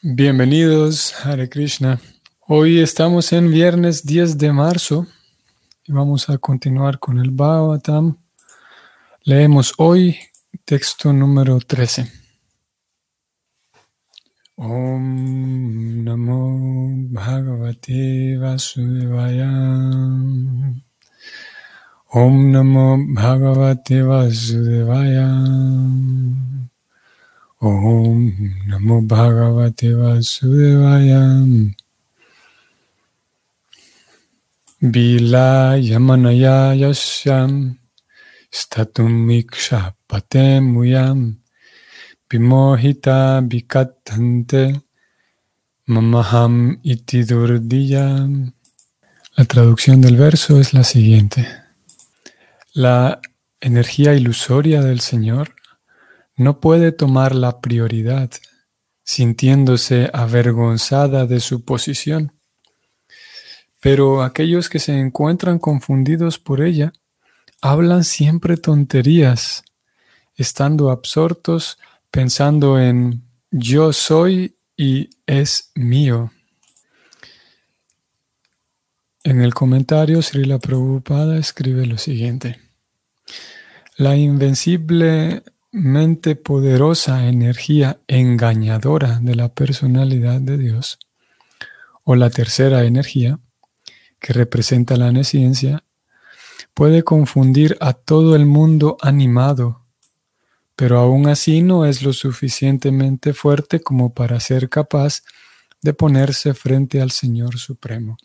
Bienvenidos, 0.00 1.12
Hare 1.26 1.48
Krishna. 1.48 2.00
Hoy 2.46 2.78
estamos 2.78 3.32
en 3.32 3.50
viernes 3.50 4.06
10 4.06 4.38
de 4.38 4.52
marzo 4.52 5.08
y 5.82 5.90
vamos 5.90 6.30
a 6.30 6.38
continuar 6.38 7.00
con 7.00 7.18
el 7.18 7.32
Bhagavatam. 7.32 8.16
Leemos 9.24 9.74
hoy 9.76 10.16
texto 10.64 11.12
número 11.12 11.58
13. 11.58 12.12
Om 14.54 16.04
Namo 16.04 16.90
Bhagavate 17.10 18.38
Vasudevaya. 18.38 19.50
Om 22.06 22.52
Namo 22.52 22.98
Bhagavate 23.00 24.02
Vasudevaya. 24.04 25.26
Om 27.60 28.30
Namo 28.68 29.02
Bhagavate 29.02 29.90
Vasudevaya. 29.90 31.42
Vila 34.80 35.74
Yamanaya 35.74 36.78
Yasyam 36.78 37.76
Statum 38.52 39.26
Iksha 39.42 39.92
Patemuyam 40.08 41.34
Vimohita 42.30 43.42
Vikatante 43.42 44.80
Mamaham 45.88 46.78
Itidurdiyam. 46.84 48.52
La 49.36 49.44
traducción 49.46 50.00
del 50.00 50.16
verso 50.16 50.60
es 50.60 50.74
la 50.74 50.84
siguiente. 50.84 51.48
La 52.72 53.20
energía 53.60 54.14
ilusoria 54.14 54.80
del 54.80 55.00
Señor 55.00 55.57
no 56.38 56.60
puede 56.60 56.92
tomar 56.92 57.34
la 57.34 57.60
prioridad, 57.60 58.30
sintiéndose 59.04 60.08
avergonzada 60.12 61.26
de 61.26 61.40
su 61.40 61.64
posición. 61.64 62.32
Pero 63.80 64.22
aquellos 64.22 64.68
que 64.68 64.78
se 64.78 64.98
encuentran 64.98 65.58
confundidos 65.58 66.38
por 66.38 66.62
ella 66.62 66.92
hablan 67.60 68.04
siempre 68.04 68.56
tonterías, 68.56 69.64
estando 70.36 70.90
absortos 70.90 71.76
pensando 72.10 72.80
en 72.80 73.24
yo 73.50 73.92
soy 73.92 74.56
y 74.76 75.10
es 75.26 75.72
mío. 75.74 76.30
En 79.24 79.40
el 79.40 79.54
comentario, 79.54 80.22
Srila 80.22 80.58
Prabhupada 80.58 81.36
escribe 81.36 81.84
lo 81.84 81.98
siguiente. 81.98 82.60
La 83.96 84.16
invencible 84.16 85.42
mente 85.70 86.34
poderosa 86.34 87.26
energía 87.28 88.00
engañadora 88.06 89.20
de 89.20 89.34
la 89.34 89.48
personalidad 89.50 90.40
de 90.40 90.56
Dios, 90.56 90.98
o 92.04 92.14
la 92.16 92.30
tercera 92.30 92.84
energía, 92.84 93.38
que 94.18 94.32
representa 94.32 94.96
la 94.96 95.12
nesciencia, 95.12 95.84
puede 96.72 97.02
confundir 97.02 97.76
a 97.80 97.92
todo 97.92 98.34
el 98.34 98.46
mundo 98.46 98.96
animado, 99.02 99.84
pero 100.74 100.98
aún 100.98 101.28
así 101.28 101.60
no 101.60 101.84
es 101.84 102.02
lo 102.02 102.12
suficientemente 102.12 103.34
fuerte 103.34 103.80
como 103.80 104.14
para 104.14 104.40
ser 104.40 104.68
capaz 104.68 105.22
de 105.82 105.92
ponerse 105.92 106.54
frente 106.54 107.00
al 107.02 107.10
Señor 107.10 107.58
Supremo. 107.58 108.16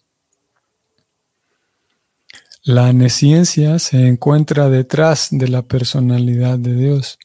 La 2.64 2.94
nesciencia 2.94 3.78
se 3.80 4.08
encuentra 4.08 4.70
detrás 4.70 5.28
de 5.32 5.50
la 5.50 5.64
personalidad 5.64 6.58
de 6.58 6.76
Dios 6.76 7.20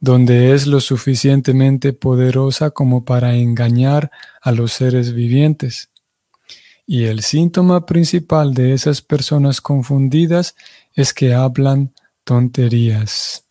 donde 0.00 0.54
es 0.54 0.66
lo 0.66 0.80
suficientemente 0.80 1.92
poderosa 1.92 2.70
como 2.70 3.04
para 3.04 3.34
engañar 3.34 4.10
a 4.40 4.50
los 4.50 4.72
seres 4.72 5.12
vivientes. 5.12 5.90
Y 6.86 7.04
el 7.04 7.22
síntoma 7.22 7.86
principal 7.86 8.54
de 8.54 8.72
esas 8.72 9.02
personas 9.02 9.60
confundidas 9.60 10.56
es 10.94 11.12
que 11.12 11.34
hablan 11.34 11.92
tonterías. 12.24 13.44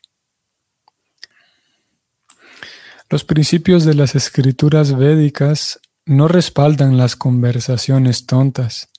Los 3.09 3.23
principios 3.23 3.85
de 3.85 3.93
las 3.93 4.15
escrituras 4.15 4.95
védicas 4.97 5.79
no 6.05 6.27
respaldan 6.27 6.97
las 6.97 7.15
conversaciones 7.15 8.25
tontas. 8.25 8.89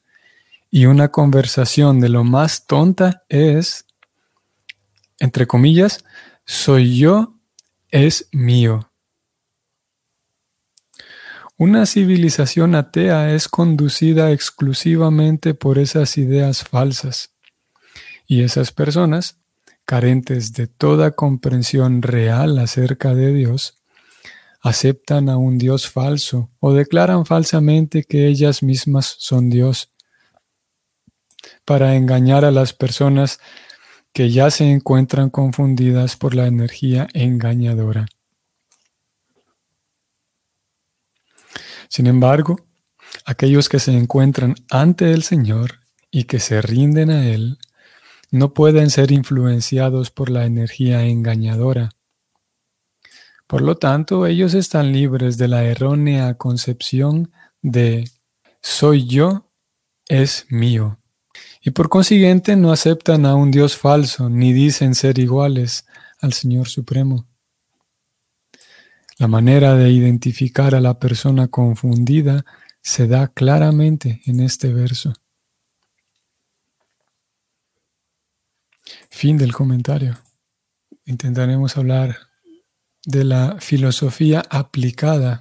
Y 0.70 0.86
una 0.86 1.08
conversación 1.08 2.00
de 2.00 2.08
lo 2.08 2.22
más 2.22 2.66
tonta 2.66 3.24
es, 3.28 3.84
entre 5.18 5.46
comillas, 5.48 6.04
soy 6.46 6.96
yo 6.96 7.39
es 7.90 8.28
mío. 8.32 8.90
Una 11.56 11.84
civilización 11.84 12.74
atea 12.74 13.34
es 13.34 13.48
conducida 13.48 14.32
exclusivamente 14.32 15.52
por 15.54 15.78
esas 15.78 16.16
ideas 16.16 16.64
falsas. 16.64 17.34
Y 18.26 18.42
esas 18.42 18.72
personas, 18.72 19.36
carentes 19.84 20.52
de 20.52 20.68
toda 20.68 21.10
comprensión 21.10 22.00
real 22.00 22.58
acerca 22.58 23.14
de 23.14 23.34
Dios, 23.34 23.74
aceptan 24.62 25.28
a 25.28 25.36
un 25.36 25.58
Dios 25.58 25.88
falso 25.88 26.48
o 26.60 26.72
declaran 26.72 27.26
falsamente 27.26 28.04
que 28.04 28.26
ellas 28.26 28.62
mismas 28.62 29.16
son 29.18 29.50
Dios 29.50 29.90
para 31.64 31.96
engañar 31.96 32.44
a 32.44 32.50
las 32.50 32.72
personas 32.72 33.40
que 34.12 34.30
ya 34.30 34.50
se 34.50 34.70
encuentran 34.70 35.30
confundidas 35.30 36.16
por 36.16 36.34
la 36.34 36.46
energía 36.46 37.08
engañadora. 37.14 38.06
Sin 41.88 42.06
embargo, 42.06 42.66
aquellos 43.24 43.68
que 43.68 43.78
se 43.78 43.92
encuentran 43.92 44.54
ante 44.70 45.12
el 45.12 45.22
Señor 45.22 45.80
y 46.10 46.24
que 46.24 46.40
se 46.40 46.60
rinden 46.62 47.10
a 47.10 47.28
Él, 47.28 47.58
no 48.30 48.54
pueden 48.54 48.90
ser 48.90 49.10
influenciados 49.10 50.10
por 50.10 50.30
la 50.30 50.44
energía 50.44 51.04
engañadora. 51.04 51.90
Por 53.48 53.62
lo 53.62 53.76
tanto, 53.76 54.26
ellos 54.26 54.54
están 54.54 54.92
libres 54.92 55.36
de 55.36 55.48
la 55.48 55.64
errónea 55.64 56.34
concepción 56.34 57.32
de 57.62 58.08
soy 58.60 59.06
yo, 59.06 59.50
es 60.06 60.46
mío 60.48 60.99
y 61.60 61.70
por 61.70 61.88
consiguiente 61.88 62.56
no 62.56 62.72
aceptan 62.72 63.26
a 63.26 63.34
un 63.34 63.50
Dios 63.50 63.76
falso 63.76 64.30
ni 64.30 64.52
dicen 64.52 64.94
ser 64.94 65.18
iguales 65.18 65.86
al 66.20 66.32
Señor 66.32 66.68
Supremo. 66.68 67.26
La 69.18 69.28
manera 69.28 69.74
de 69.74 69.90
identificar 69.90 70.74
a 70.74 70.80
la 70.80 70.98
persona 70.98 71.48
confundida 71.48 72.44
se 72.80 73.06
da 73.06 73.28
claramente 73.28 74.22
en 74.24 74.40
este 74.40 74.72
verso. 74.72 75.12
Fin 79.10 79.36
del 79.36 79.52
comentario. 79.52 80.18
Intentaremos 81.04 81.76
hablar 81.76 82.16
de 83.04 83.24
la 83.24 83.56
filosofía 83.60 84.42
aplicada, 84.48 85.38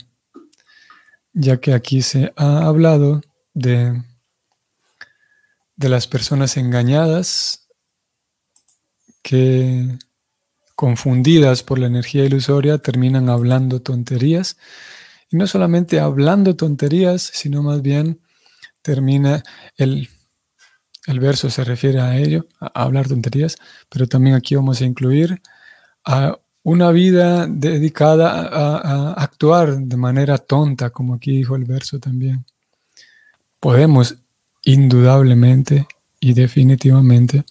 ya 1.31 1.61
que 1.61 1.73
aquí 1.73 2.01
se 2.01 2.33
ha 2.35 2.65
hablado 2.65 3.21
de 3.53 4.03
de 5.79 5.87
las 5.87 6.07
personas 6.07 6.57
engañadas 6.57 7.69
que 9.21 9.97
confundidas 10.75 11.63
por 11.63 11.79
la 11.79 11.87
energía 11.87 12.25
ilusoria 12.25 12.79
terminan 12.79 13.29
hablando 13.29 13.81
tonterías. 13.81 14.57
Y 15.29 15.37
no 15.37 15.47
solamente 15.47 16.01
hablando 16.01 16.57
tonterías, 16.57 17.21
sino 17.21 17.63
más 17.63 17.81
bien 17.81 18.19
termina 18.81 19.41
el, 19.77 20.09
el 21.07 21.19
verso 21.21 21.49
se 21.49 21.63
refiere 21.63 22.01
a 22.01 22.17
ello, 22.17 22.45
a 22.59 22.83
hablar 22.83 23.07
tonterías, 23.07 23.55
pero 23.87 24.05
también 24.05 24.35
aquí 24.35 24.55
vamos 24.55 24.81
a 24.81 24.85
incluir 24.85 25.41
a 26.03 26.37
una 26.63 26.91
vida 26.91 27.47
dedicada 27.47 28.31
a, 28.33 28.77
a, 28.79 29.13
actuar 29.13 29.77
de 29.77 29.95
manera 29.95 30.37
tonta, 30.37 30.89
como 30.89 31.13
aquí 31.13 31.37
dijo 31.37 31.55
el 31.55 31.63
verso 31.63 31.99
también. 31.99 32.45
Podemos 33.61 34.17
indudablemente 34.63 35.87
y 36.19 36.33
definitivamente 36.33 37.45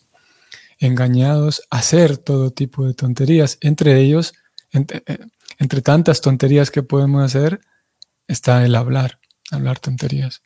engañados 0.79 1.63
a 1.71 1.79
hacer 1.79 2.17
todo 2.17 2.51
tipo 2.51 2.87
de 2.87 2.95
tonterías. 2.95 3.59
Entre 3.61 4.01
ellos, 4.01 4.35
entre, 4.71 5.03
eh, 5.07 5.19
entre, 5.59 5.83
tantas 5.83 6.21
tonterías 6.21 6.71
que 6.71 6.83
podemos 6.83 7.23
hacer, 7.25 7.61
está 8.27 8.65
el 8.65 8.75
hablar, 8.75 9.19
hablar 9.51 9.79
tonterías. 9.81 10.43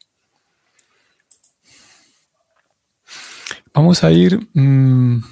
Vamos 3.74 4.04
a 4.04 4.10
ir, 4.10 4.48
mmm, 4.52 5.22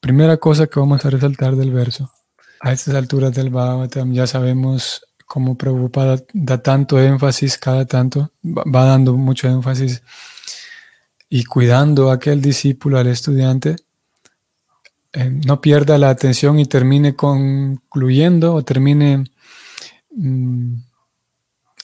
primera 0.00 0.38
cosa 0.38 0.66
que 0.66 0.80
vamos 0.80 1.04
a 1.04 1.10
resaltar 1.10 1.56
del 1.56 1.72
verso. 1.72 2.10
A 2.60 2.72
estas 2.72 2.94
alturas 2.94 3.34
del 3.34 3.50
Bhagavatam 3.50 4.12
ya 4.12 4.26
sabemos 4.26 5.06
cómo 5.28 5.56
preocupada 5.56 6.16
da 6.32 6.58
tanto 6.60 6.98
énfasis 6.98 7.58
cada 7.58 7.84
tanto, 7.84 8.32
va 8.42 8.84
dando 8.84 9.14
mucho 9.14 9.46
énfasis 9.46 10.02
y 11.28 11.44
cuidando 11.44 12.10
a 12.10 12.14
aquel 12.14 12.40
discípulo, 12.40 12.98
al 12.98 13.06
estudiante, 13.06 13.76
eh, 15.12 15.30
no 15.30 15.60
pierda 15.60 15.98
la 15.98 16.10
atención 16.10 16.58
y 16.58 16.64
termine 16.64 17.14
concluyendo 17.14 18.54
o 18.54 18.64
termine 18.64 19.24
mm, 20.10 20.74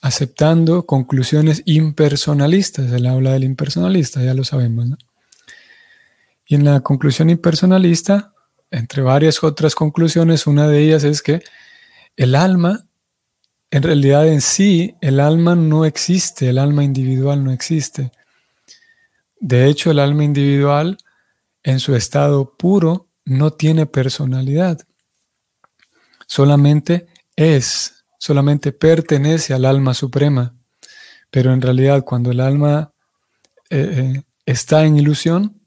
aceptando 0.00 0.87
conclusiones 0.87 1.62
impersonalistas. 1.67 2.90
Él 2.93 3.06
habla 3.06 3.32
del 3.32 3.44
impersonalista, 3.44 4.23
ya 4.23 4.35
lo 4.35 4.44
sabemos. 4.44 4.87
Y 6.47 6.55
en 6.55 6.64
la 6.64 6.81
conclusión 6.81 7.29
impersonalista, 7.31 8.32
entre 8.70 9.02
varias 9.02 9.43
otras 9.44 9.75
conclusiones, 9.75 10.47
una 10.47 10.67
de 10.67 10.81
ellas 10.81 11.05
es 11.05 11.23
que 11.23 11.43
el 12.17 12.35
alma, 12.35 12.87
en 13.75 13.82
realidad 13.82 14.29
en 14.29 14.41
sí, 14.41 14.94
el 15.00 15.19
alma 15.19 15.56
no 15.56 15.85
existe, 15.85 16.49
el 16.49 16.59
alma 16.59 16.85
individual 16.85 17.43
no 17.43 17.50
existe. 17.50 18.12
De 19.41 19.67
hecho, 19.67 19.91
el 19.91 19.99
alma 19.99 20.23
individual, 20.23 20.97
en 21.65 21.81
su 21.81 21.97
estado 21.97 22.56
puro, 22.56 23.09
no 23.25 23.53
tiene 23.53 23.87
personalidad. 23.87 24.79
Solamente 26.29 27.09
es, 27.35 28.05
solamente 28.17 28.71
pertenece 28.71 29.55
al 29.55 29.65
alma 29.65 29.93
suprema. 29.93 30.55
Pero 31.32 31.53
en 31.53 31.61
realidad, 31.61 32.05
cuando 32.05 32.31
el 32.31 32.38
alma 32.38 32.93
eh, 33.71 34.12
eh, 34.15 34.23
está 34.47 34.85
en 34.85 34.99
ilusión, 34.99 35.61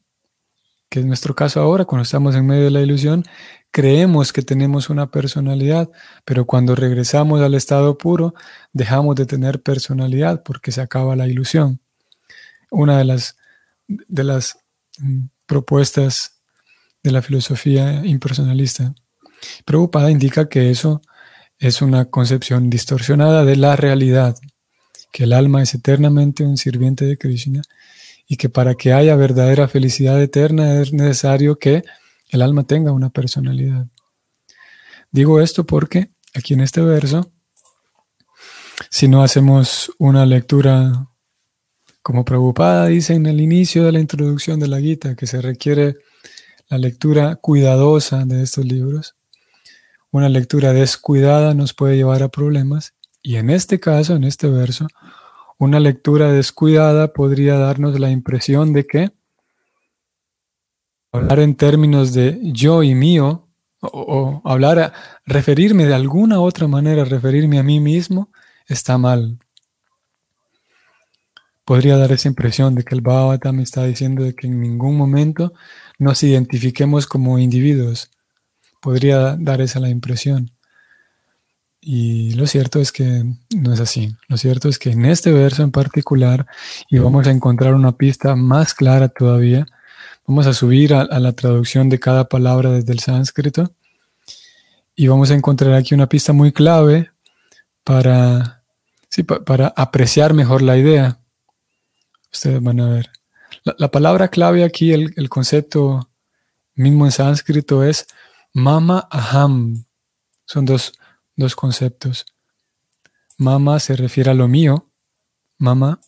que 0.88 1.01
es 1.01 1.06
nuestro 1.06 1.36
caso 1.36 1.59
ahora, 1.59 1.83
cuando 1.83 2.04
estamos 2.04 2.36
en 2.36 2.48
medio 2.48 2.63
de 2.63 2.71
la 2.71 2.80
ilusión, 2.80 3.25
creemos 3.71 4.33
que 4.33 4.41
tenemos 4.41 4.89
una 4.89 5.11
personalidad, 5.11 5.89
pero 6.25 6.45
cuando 6.45 6.75
regresamos 6.75 7.41
al 7.41 7.53
estado 7.53 7.97
puro, 7.97 8.33
dejamos 8.73 9.15
de 9.15 9.25
tener 9.25 9.61
personalidad 9.61 10.43
porque 10.43 10.71
se 10.71 10.81
acaba 10.81 11.15
la 11.15 11.27
ilusión. 11.27 11.79
Una 12.71 12.97
de 12.97 13.05
las, 13.05 13.37
de 13.87 14.23
las 14.23 14.57
mm, 14.99 15.25
propuestas 15.45 16.37
de 17.03 17.11
la 17.11 17.21
filosofía 17.21 18.05
impersonalista. 18.05 18.93
Preocupada 19.65 20.11
indica 20.11 20.49
que 20.49 20.69
eso 20.69 21.01
es 21.59 21.81
una 21.81 22.05
concepción 22.05 22.69
distorsionada 22.69 23.45
de 23.45 23.55
la 23.55 23.75
realidad, 23.75 24.35
que 25.11 25.23
el 25.23 25.33
alma 25.33 25.63
es 25.63 25.73
eternamente 25.73 26.43
un 26.43 26.57
sirviente 26.57 27.05
de 27.05 27.17
Krishna 27.17 27.61
y 28.27 28.35
que 28.35 28.49
para 28.49 28.75
que 28.75 28.93
haya 28.93 29.15
verdadera 29.15 29.67
felicidad 29.67 30.21
eterna 30.21 30.81
es 30.81 30.91
necesario 30.91 31.57
que 31.57 31.83
el 32.29 32.41
alma 32.41 32.63
tenga 32.63 32.91
una 32.91 33.09
personalidad. 33.09 33.88
Digo 35.12 35.41
esto 35.41 35.65
porque 35.65 36.12
aquí 36.35 36.53
en 36.53 36.62
este 36.62 36.81
verso, 36.81 37.31
si 38.89 39.07
no 39.07 39.24
hacemos 39.24 39.91
una 39.97 40.25
lectura 40.25 41.07
como 42.01 42.24
preocupada, 42.24 42.88
dice 42.88 43.13
en 43.13 43.25
el 43.25 43.41
inicio 43.41 43.83
de 43.83 43.91
la 43.91 44.00
introducción 44.00 44.59
de 44.59 44.68
la 44.68 44.79
Gita, 44.79 45.15
que 45.15 45.27
se 45.27 45.41
requiere 45.41 45.97
la 46.69 46.77
lectura 46.77 47.35
cuidadosa 47.38 48.25
de 48.25 48.44
estos 48.44 48.65
libros, 48.65 49.15
una 50.12 50.30
lectura 50.30 50.73
descuidada 50.73 51.53
nos 51.53 51.73
puede 51.73 51.97
llevar 51.97 52.23
a 52.23 52.30
problemas 52.30 52.94
y 53.21 53.35
en 53.35 53.50
este 53.50 53.80
caso, 53.80 54.15
en 54.15 54.23
este 54.23 54.47
verso, 54.47 54.88
una 55.57 55.80
lectura 55.80 56.31
descuidada 56.31 57.13
podría 57.13 57.57
darnos 57.57 58.00
la 58.00 58.09
impresión 58.09 58.73
de 58.73 58.85
que 58.85 59.12
hablar 61.17 61.39
en 61.39 61.55
términos 61.55 62.13
de 62.13 62.39
yo 62.41 62.83
y 62.83 62.95
mío, 62.95 63.47
o, 63.79 64.41
hablar, 64.45 64.79
a, 64.79 64.93
referirme 65.25 65.85
de 65.85 65.93
alguna 65.93 66.39
otra 66.39 66.67
manera, 66.67 67.05
referirme 67.05 67.59
a 67.59 67.63
mí 67.63 67.79
mismo, 67.79 68.31
está 68.67 68.97
mal. 68.97 69.37
Podría 71.63 71.97
dar 71.97 72.11
esa 72.11 72.29
impresión 72.29 72.75
de 72.75 72.83
que 72.83 72.95
el 72.95 73.01
Bhagavatam 73.01 73.57
me 73.57 73.63
está 73.63 73.83
diciendo 73.83 74.23
de 74.23 74.33
que 74.33 74.47
en 74.47 74.61
ningún 74.61 74.95
momento 74.95 75.53
nos 75.99 76.23
identifiquemos 76.23 77.05
como 77.07 77.39
individuos. 77.39 78.09
Podría 78.81 79.35
dar 79.37 79.61
esa 79.61 79.79
la 79.79 79.89
impresión. 79.89 80.51
Y 81.81 82.33
lo 82.33 82.47
cierto 82.47 82.79
es 82.79 82.91
que 82.91 83.25
no 83.55 83.73
es 83.73 83.79
así. 83.79 84.15
Lo 84.27 84.37
cierto 84.37 84.69
es 84.69 84.79
que 84.79 84.91
en 84.91 85.05
este 85.05 85.31
verso 85.31 85.63
en 85.63 85.71
particular, 85.71 86.47
y 86.89 86.99
vamos 86.99 87.27
a 87.27 87.31
encontrar 87.31 87.73
una 87.73 87.93
pista 87.93 88.35
más 88.35 88.73
clara 88.73 89.09
todavía, 89.09 89.65
vamos 90.27 90.45
a 90.45 90.53
subir 90.53 90.94
a, 90.94 91.06
la 91.06 91.31
traducción 91.31 91.89
de 91.89 92.00
cada 92.00 92.27
palabra 92.29 92.71
desde 92.71 92.94
el 92.94 93.00
sánscrito 93.00 93.74
y 94.95 95.07
vamos 95.07 95.31
a 95.31 95.35
encontrar 95.35 95.74
aquí 95.74 95.95
una 95.95 96.09
pista 96.09 96.33
muy 96.33 96.51
clave 96.51 97.12
para, 97.83 98.63
para 99.45 99.68
apreciar 99.69 100.33
mejor 100.33 100.62
la 100.62 100.77
idea. 100.77 101.19
Ustedes 102.31 102.62
van 102.62 102.79
a 102.79 102.89
ver. 102.89 103.09
La, 103.63 103.89
palabra 103.89 104.27
clave 104.27 104.63
aquí, 104.63 104.91
el, 104.94 105.13
el 105.15 105.29
concepto 105.29 106.09
mismo 106.75 107.06
en 107.06 107.12
sánscrito 107.12 107.83
es 107.83 108.06
mama 108.53 109.07
aham. 109.09 109.85
Son 110.45 110.65
dos 110.65 110.94
dos 111.38 111.56
conceptos. 111.56 112.25
Mama 113.38 113.80
se 113.80 113.95
refiere 113.95 114.31
a 114.31 114.33
lo 114.33 114.47
mío, 114.47 114.89
mama, 115.59 116.01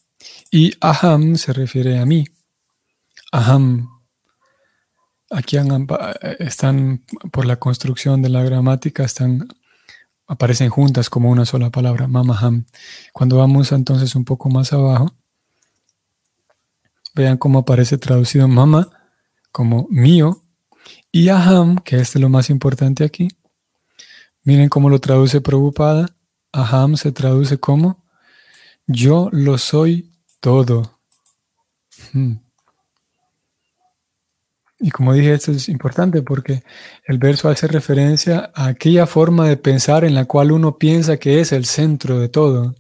y 0.52 0.74
aham 0.82 1.38
se 1.38 1.54
refiere 1.54 2.00
a 2.00 2.06
mí. 2.06 2.26
Aham. 3.32 3.99
Aquí 5.32 5.58
están, 6.40 7.04
por 7.32 7.46
la 7.46 7.58
construcción 7.58 8.22
de 8.22 8.30
la 8.30 8.44
gramática, 8.44 9.04
están, 9.04 9.48
aparecen 10.28 10.70
juntas 10.70 11.10
como 11.10 11.30
una 11.30 11.46
sola 11.46 11.70
palabra, 11.70 12.08
mamaham. 12.08 12.66
Cuando 13.14 13.38
vamos 13.38 13.72
entonces 13.72 14.16
un 14.16 14.26
poco 14.26 14.50
más 14.50 14.74
abajo, 14.74 15.14
vean 17.14 17.38
cómo 17.38 17.60
aparece 17.60 17.98
traducido 17.98 18.48
mama 18.48 18.90
como 19.52 19.88
mío 19.90 20.42
y 21.12 21.30
aham, 21.30 21.78
que 21.78 21.98
es 21.98 22.16
lo 22.16 22.30
más 22.30 22.50
importante 22.50 23.04
aquí, 23.04 23.30
Miren 24.44 24.70
cómo 24.70 24.90
lo 24.90 25.00
traduce 25.00 25.42
Prabhupada. 25.42 26.16
Aham 26.52 26.98
se 26.98 27.12
traduce 27.12 27.60
como 27.60 28.04
yo 28.88 29.30
lo 29.32 29.60
soy 29.60 30.12
todo. 30.40 31.00
Hmm. 32.14 32.38
Y 34.80 34.92
como 34.92 35.14
dije, 35.14 35.34
esto 35.34 35.52
es 35.52 35.68
importante 35.68 36.22
porque 36.22 36.64
el 37.06 37.18
verso 37.18 37.50
hace 37.50 37.68
referencia 37.68 38.52
a 38.54 38.68
aquella 38.68 39.06
forma 39.06 39.48
de 39.48 39.58
pensar 39.58 40.06
en 40.06 40.16
la 40.16 40.26
cual 40.26 40.52
uno 40.52 40.78
piensa 40.78 41.18
que 41.18 41.42
es 41.42 41.52
el 41.52 41.66
centro 41.66 42.20
de 42.20 42.30
todo. 42.30 42.76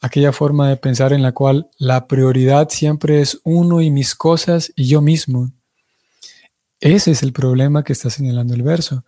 Aquella 0.00 0.32
forma 0.32 0.68
de 0.68 0.76
pensar 0.76 1.12
en 1.12 1.22
la 1.22 1.32
cual 1.32 1.68
la 1.78 2.06
prioridad 2.06 2.68
siempre 2.70 3.20
es 3.20 3.40
uno 3.44 3.82
y 3.82 3.90
mis 3.90 4.14
cosas 4.14 4.72
y 4.76 4.86
yo 4.86 5.00
mismo. 5.00 5.50
Ese 6.78 7.10
es 7.10 7.22
el 7.22 7.32
problema 7.32 7.82
que 7.84 7.92
está 7.92 8.08
señalando 8.08 8.54
el 8.54 8.62
verso 8.62 9.04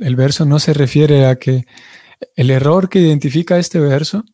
el 0.00 0.16
verso 0.16 0.44
no 0.44 0.58
se 0.58 0.72
refiere 0.72 1.26
a 1.26 1.36
que 1.36 1.66
el 2.36 2.50
error 2.50 2.88
que 2.88 3.00
identifica 3.00 3.58
este 3.58 3.80
verso, 3.80 4.24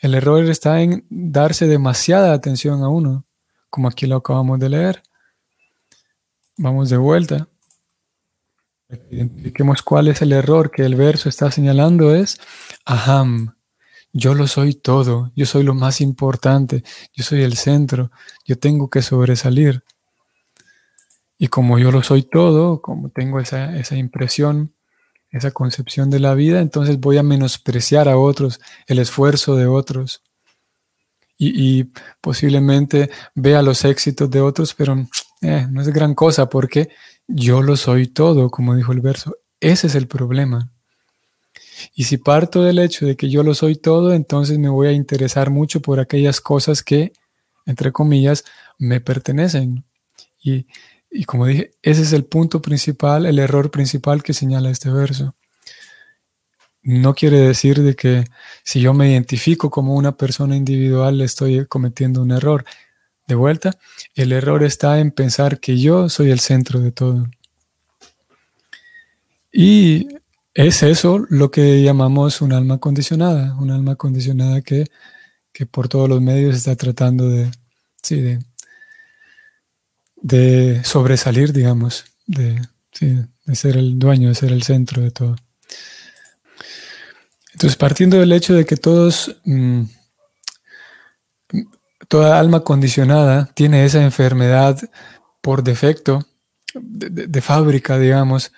el 0.00 0.14
error 0.14 0.44
está 0.44 0.82
en 0.82 1.04
darse 1.10 1.66
demasiada 1.66 2.32
atención 2.32 2.82
a 2.82 2.88
uno, 2.88 3.24
como 3.68 3.88
aquí 3.88 4.06
lo 4.06 4.16
acabamos 4.16 4.58
de 4.60 4.68
leer. 4.68 5.02
Vamos 6.62 6.90
de 6.90 6.98
vuelta. 6.98 7.48
Identifiquemos 9.10 9.82
cuál 9.82 10.08
es 10.08 10.20
el 10.20 10.32
error 10.32 10.70
que 10.70 10.82
el 10.82 10.94
verso 10.94 11.30
está 11.30 11.50
señalando 11.50 12.14
es, 12.14 12.38
aham, 12.84 13.54
yo 14.12 14.34
lo 14.34 14.46
soy 14.46 14.74
todo, 14.74 15.32
yo 15.34 15.46
soy 15.46 15.62
lo 15.62 15.74
más 15.74 16.02
importante, 16.02 16.84
yo 17.14 17.24
soy 17.24 17.44
el 17.44 17.56
centro, 17.56 18.10
yo 18.44 18.58
tengo 18.58 18.90
que 18.90 19.00
sobresalir. 19.00 19.84
Y 21.38 21.48
como 21.48 21.78
yo 21.78 21.90
lo 21.90 22.02
soy 22.02 22.24
todo, 22.24 22.82
como 22.82 23.08
tengo 23.08 23.40
esa, 23.40 23.74
esa 23.78 23.96
impresión, 23.96 24.74
esa 25.30 25.52
concepción 25.52 26.10
de 26.10 26.20
la 26.20 26.34
vida, 26.34 26.60
entonces 26.60 27.00
voy 27.00 27.16
a 27.16 27.22
menospreciar 27.22 28.06
a 28.06 28.18
otros, 28.18 28.60
el 28.86 28.98
esfuerzo 28.98 29.56
de 29.56 29.66
otros. 29.66 30.22
Y, 31.38 31.84
posiblemente 32.20 33.08
vea 33.34 33.62
los 33.62 33.86
éxitos 33.86 34.30
de 34.30 34.42
otros, 34.42 34.74
pero 34.74 35.06
eh, 35.40 35.66
no 35.70 35.80
es 35.80 35.88
gran 35.88 36.14
cosa 36.14 36.48
porque 36.48 36.90
yo 37.26 37.62
lo 37.62 37.76
soy 37.76 38.06
todo, 38.06 38.50
como 38.50 38.74
dijo 38.74 38.92
el 38.92 39.00
verso. 39.00 39.36
Ese 39.60 39.86
es 39.86 39.94
el 39.94 40.06
problema. 40.06 40.70
Y 41.94 42.04
si 42.04 42.18
parto 42.18 42.62
del 42.62 42.78
hecho 42.78 43.06
de 43.06 43.16
que 43.16 43.30
yo 43.30 43.42
lo 43.42 43.54
soy 43.54 43.76
todo, 43.76 44.12
entonces 44.12 44.58
me 44.58 44.68
voy 44.68 44.88
a 44.88 44.92
interesar 44.92 45.50
mucho 45.50 45.80
por 45.80 45.98
aquellas 46.00 46.40
cosas 46.40 46.82
que, 46.82 47.12
entre 47.66 47.92
comillas, 47.92 48.44
me 48.78 49.00
pertenecen. 49.00 49.84
Y 50.42 50.66
y 51.10 51.24
como 51.24 51.46
dije, 51.46 51.72
ese 51.82 52.02
es 52.02 52.12
el 52.12 52.24
punto 52.24 52.62
principal, 52.62 53.26
el 53.26 53.38
error 53.40 53.70
principal 53.70 54.22
que 54.22 54.32
señala 54.32 54.70
este 54.70 54.90
verso. 54.90 55.34
No 56.82 57.14
quiere 57.14 57.38
decir 57.40 57.82
de 57.82 57.94
que 57.94 58.24
si 58.64 58.80
yo 58.80 58.94
me 58.94 59.10
identifico 59.10 59.70
como 59.70 59.94
una 59.94 60.16
persona 60.16 60.56
individual 60.56 61.20
estoy 61.20 61.66
cometiendo 61.66 62.22
un 62.22 62.30
error. 62.30 62.64
De 63.30 63.36
vuelta, 63.36 63.78
el 64.14 64.32
error 64.32 64.62
está 64.62 64.98
en 64.98 65.10
pensar 65.10 65.60
que 65.60 65.78
yo 65.78 66.08
soy 66.08 66.30
el 66.30 66.40
centro 66.40 66.80
de 66.80 66.92
todo. 66.92 67.30
Y 69.52 70.08
es 70.52 70.82
eso 70.82 71.24
lo 71.30 71.50
que 71.50 71.82
llamamos 71.82 72.40
un 72.42 72.52
alma 72.52 72.78
condicionada, 72.78 73.56
un 73.56 73.70
alma 73.70 73.96
condicionada 73.96 74.60
que, 74.62 74.86
que 75.52 75.64
por 75.64 75.88
todos 75.88 76.08
los 76.08 76.20
medios 76.20 76.56
está 76.56 76.76
tratando 76.76 77.28
de, 77.28 77.50
sí, 78.02 78.20
de 78.20 78.40
de 80.20 80.82
sobresalir, 80.84 81.52
digamos, 81.52 82.04
de, 82.26 82.60
ser 83.52 83.76
el 83.76 83.98
dueño, 83.98 84.28
de 84.28 84.34
ser 84.34 84.52
el 84.52 84.62
centro 84.62 85.02
de 85.02 85.10
todo. 85.10 85.36
Entonces, 87.52 87.76
partiendo 87.76 88.18
del 88.18 88.32
hecho 88.32 88.54
de 88.54 88.64
que 88.64 88.76
todos, 88.76 89.36
mm, 89.44 89.82
toda 92.10 92.40
alma 92.40 92.64
condicionada 92.64 93.52
tiene 93.54 93.84
esa 93.84 94.02
enfermedad 94.02 94.76
por 95.40 95.62
defecto, 95.62 96.26
de, 96.74 97.40
fábrica, 97.40 98.00
digamos, 98.00 98.50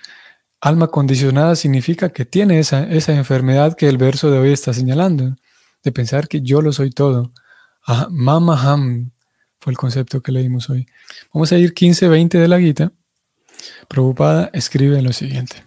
alma 0.59 0.89
condicionada 0.89 1.55
significa 1.55 2.09
que 2.09 2.25
tiene 2.25 2.59
esa, 2.59 2.83
enfermedad 3.13 3.77
que 3.77 3.91
el 3.91 3.99
verso 3.99 4.31
de 4.31 4.39
hoy 4.39 4.53
está 4.53 4.73
señalando, 4.73 5.37
de 5.85 5.93
pensar 5.93 6.29
que 6.29 6.41
yo 6.41 6.63
lo 6.63 6.73
soy 6.73 6.93
todo. 6.93 7.35
Mamaham 8.09 9.11
fue 9.61 9.73
el 9.73 9.77
concepto 9.77 10.23
que 10.23 10.33
leímos 10.33 10.71
hoy. 10.71 10.87
Vamos 11.35 11.53
a 11.53 11.59
ir 11.59 11.75
15-20 11.75 12.31
de 12.41 12.49
la 12.49 12.57
guita. 12.57 12.93
Prabhupada 13.87 14.49
escribe 14.55 15.03
lo 15.03 15.13
siguiente. 15.13 15.63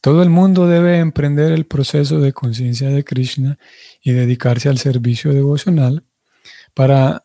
Todo 0.00 0.22
el 0.22 0.30
mundo 0.30 0.68
debe 0.68 0.98
emprender 0.98 1.50
el 1.50 1.66
proceso 1.66 2.20
de 2.20 2.32
conciencia 2.32 2.88
de 2.90 3.02
Krishna 3.02 3.58
y 4.00 4.12
dedicarse 4.12 4.68
al 4.68 4.78
servicio 4.78 5.32
devocional 5.32 6.04
para 6.74 7.24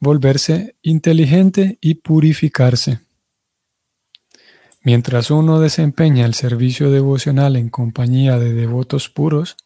volverse 0.00 0.74
inteligente 0.82 1.78
y 1.80 1.94
purificarse. 1.94 3.00
Mientras 4.82 5.30
uno 5.30 5.60
desempeña 5.60 6.26
el 6.26 6.34
servicio 6.34 6.90
devocional 6.90 7.56
en 7.56 7.70
compañía 7.70 8.38
de 8.38 8.52
devotos 8.52 9.08
puros, 9.08 9.56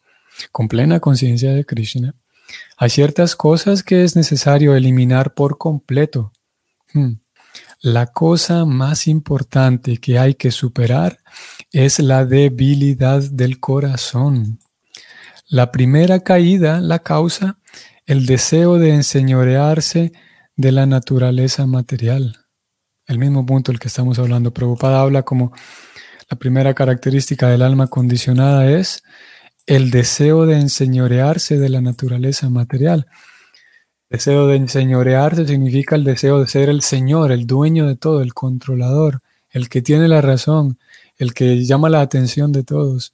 con 0.51 0.67
plena 0.67 0.99
conciencia 0.99 1.53
de 1.53 1.65
Krishna, 1.65 2.15
hay 2.77 2.89
ciertas 2.89 3.35
cosas 3.35 3.83
que 3.83 4.03
es 4.03 4.15
necesario 4.15 4.75
eliminar 4.75 5.33
por 5.33 5.57
completo. 5.57 6.33
Hmm. 6.93 7.13
La 7.81 8.07
cosa 8.07 8.65
más 8.65 9.07
importante 9.07 9.97
que 9.97 10.17
hay 10.19 10.35
que 10.35 10.51
superar 10.51 11.19
es 11.71 11.99
la 11.99 12.25
debilidad 12.25 13.21
del 13.21 13.59
corazón. 13.59 14.59
La 15.47 15.71
primera 15.71 16.21
caída 16.21 16.79
la 16.79 16.99
causa 16.99 17.59
el 18.11 18.25
deseo 18.25 18.77
de 18.77 18.93
enseñorearse 18.93 20.11
de 20.57 20.73
la 20.73 20.85
naturaleza 20.85 21.65
material. 21.65 22.45
El 23.07 23.19
mismo 23.19 23.45
punto 23.45 23.71
del 23.71 23.79
que 23.79 23.87
estamos 23.87 24.19
hablando. 24.19 24.53
Prabhupada 24.53 24.99
habla 24.99 25.23
como 25.23 25.53
la 26.29 26.37
primera 26.37 26.73
característica 26.73 27.47
del 27.47 27.61
alma 27.61 27.87
condicionada 27.87 28.69
es 28.69 29.01
el 29.65 29.91
deseo 29.91 30.45
de 30.45 30.59
enseñorearse 30.59 31.57
de 31.57 31.69
la 31.69 31.79
naturaleza 31.79 32.49
material. 32.49 33.07
Deseo 34.09 34.45
de 34.47 34.57
enseñorearse 34.57 35.47
significa 35.47 35.95
el 35.95 36.03
deseo 36.03 36.41
de 36.41 36.49
ser 36.49 36.67
el 36.67 36.81
Señor, 36.81 37.31
el 37.31 37.47
dueño 37.47 37.87
de 37.87 37.95
todo, 37.95 38.21
el 38.21 38.33
controlador, 38.33 39.21
el 39.51 39.69
que 39.69 39.81
tiene 39.81 40.09
la 40.09 40.19
razón, 40.19 40.79
el 41.15 41.33
que 41.33 41.63
llama 41.63 41.87
la 41.87 42.01
atención 42.01 42.51
de 42.51 42.65
todos, 42.65 43.13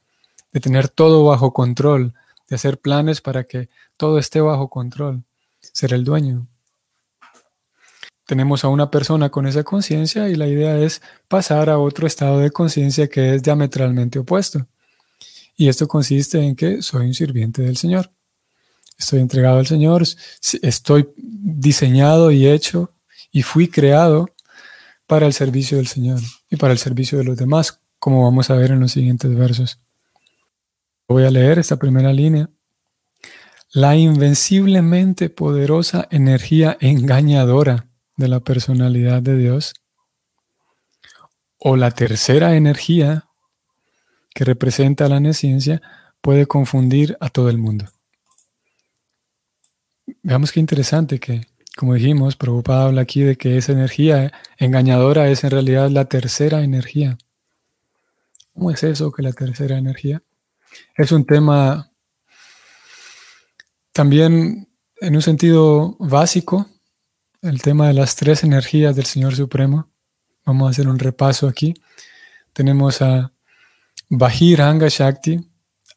de 0.51 0.59
tener 0.59 0.89
todo 0.89 1.23
bajo 1.23 1.53
control, 1.53 2.15
de 2.49 2.55
hacer 2.55 2.79
planes 2.79 3.21
para 3.21 3.43
que 3.43 3.69
todo 3.97 4.19
esté 4.19 4.41
bajo 4.41 4.69
control, 4.69 5.23
ser 5.59 5.93
el 5.93 6.03
dueño. 6.03 6.47
Tenemos 8.25 8.63
a 8.63 8.69
una 8.69 8.91
persona 8.91 9.29
con 9.29 9.47
esa 9.47 9.63
conciencia 9.63 10.29
y 10.29 10.35
la 10.35 10.47
idea 10.47 10.77
es 10.77 11.01
pasar 11.27 11.69
a 11.69 11.79
otro 11.79 12.07
estado 12.07 12.39
de 12.39 12.51
conciencia 12.51 13.07
que 13.07 13.35
es 13.35 13.43
diametralmente 13.43 14.19
opuesto. 14.19 14.67
Y 15.55 15.69
esto 15.69 15.87
consiste 15.87 16.39
en 16.41 16.55
que 16.55 16.81
soy 16.81 17.07
un 17.07 17.13
sirviente 17.13 17.61
del 17.61 17.77
Señor 17.77 18.11
estoy 18.97 19.19
entregado 19.19 19.59
al 19.59 19.67
Señor, 19.67 20.03
estoy 20.61 21.09
diseñado 21.15 22.31
y 22.31 22.47
hecho 22.47 22.91
y 23.31 23.43
fui 23.43 23.67
creado 23.67 24.29
para 25.05 25.25
el 25.27 25.33
servicio 25.33 25.77
del 25.77 25.87
Señor 25.87 26.19
y 26.49 26.57
para 26.57 26.73
el 26.73 26.79
servicio 26.79 27.17
de 27.17 27.23
los 27.23 27.37
demás, 27.37 27.79
como 27.99 28.23
vamos 28.23 28.49
a 28.49 28.55
ver 28.55 28.71
en 28.71 28.79
los 28.79 28.91
siguientes 28.91 29.33
versos. 29.35 29.79
Voy 31.07 31.23
a 31.23 31.31
leer 31.31 31.59
esta 31.59 31.77
primera 31.77 32.11
línea. 32.11 32.49
La 33.73 33.95
invenciblemente 33.95 35.29
poderosa 35.29 36.07
energía 36.09 36.77
engañadora 36.79 37.87
de 38.15 38.27
la 38.29 38.39
personalidad 38.39 39.21
de 39.21 39.37
Dios, 39.37 39.73
o 41.59 41.75
la 41.75 41.91
tercera 41.91 42.55
energía 42.55 43.27
que 44.33 44.45
representa 44.45 45.09
la 45.09 45.19
nesciencia, 45.19 45.81
puede 46.21 46.45
confundir 46.45 47.17
a 47.19 47.29
todo 47.29 47.49
el 47.49 47.57
mundo. 47.57 47.85
Veamos 50.23 50.51
qué 50.51 50.59
interesante 50.59 51.19
que, 51.19 51.47
como 51.75 51.93
dijimos, 51.93 52.35
Prabhupada 52.35 52.85
habla 52.85 53.01
aquí 53.01 53.21
de 53.21 53.35
que 53.37 53.57
esa 53.57 53.73
energía 53.73 54.31
engañadora 54.57 55.29
es 55.29 55.43
en 55.43 55.51
realidad 55.51 55.89
la 55.89 56.05
tercera 56.05 56.63
energía. 56.63 57.17
¿Cómo 58.53 58.71
es 58.71 58.83
eso 58.83 59.11
que 59.11 59.23
la 59.23 59.33
tercera 59.33 59.77
energía? 59.77 60.21
Es 60.95 61.11
un 61.11 61.25
tema 61.25 61.91
también 63.97 64.69
en 65.01 65.15
un 65.15 65.23
sentido 65.23 65.95
básico, 65.97 66.67
el 67.41 67.63
tema 67.63 67.87
de 67.87 67.95
las 67.95 68.15
tres 68.15 68.43
energías 68.43 68.95
del 68.95 69.07
Señor 69.07 69.35
Supremo. 69.35 69.89
Vamos 70.45 70.67
a 70.67 70.69
hacer 70.69 70.87
un 70.87 70.99
repaso 70.99 71.47
aquí. 71.47 71.73
Tenemos 72.53 73.01
a 73.01 73.33
Bahiranga 74.07 74.87
Shakti, 74.87 75.39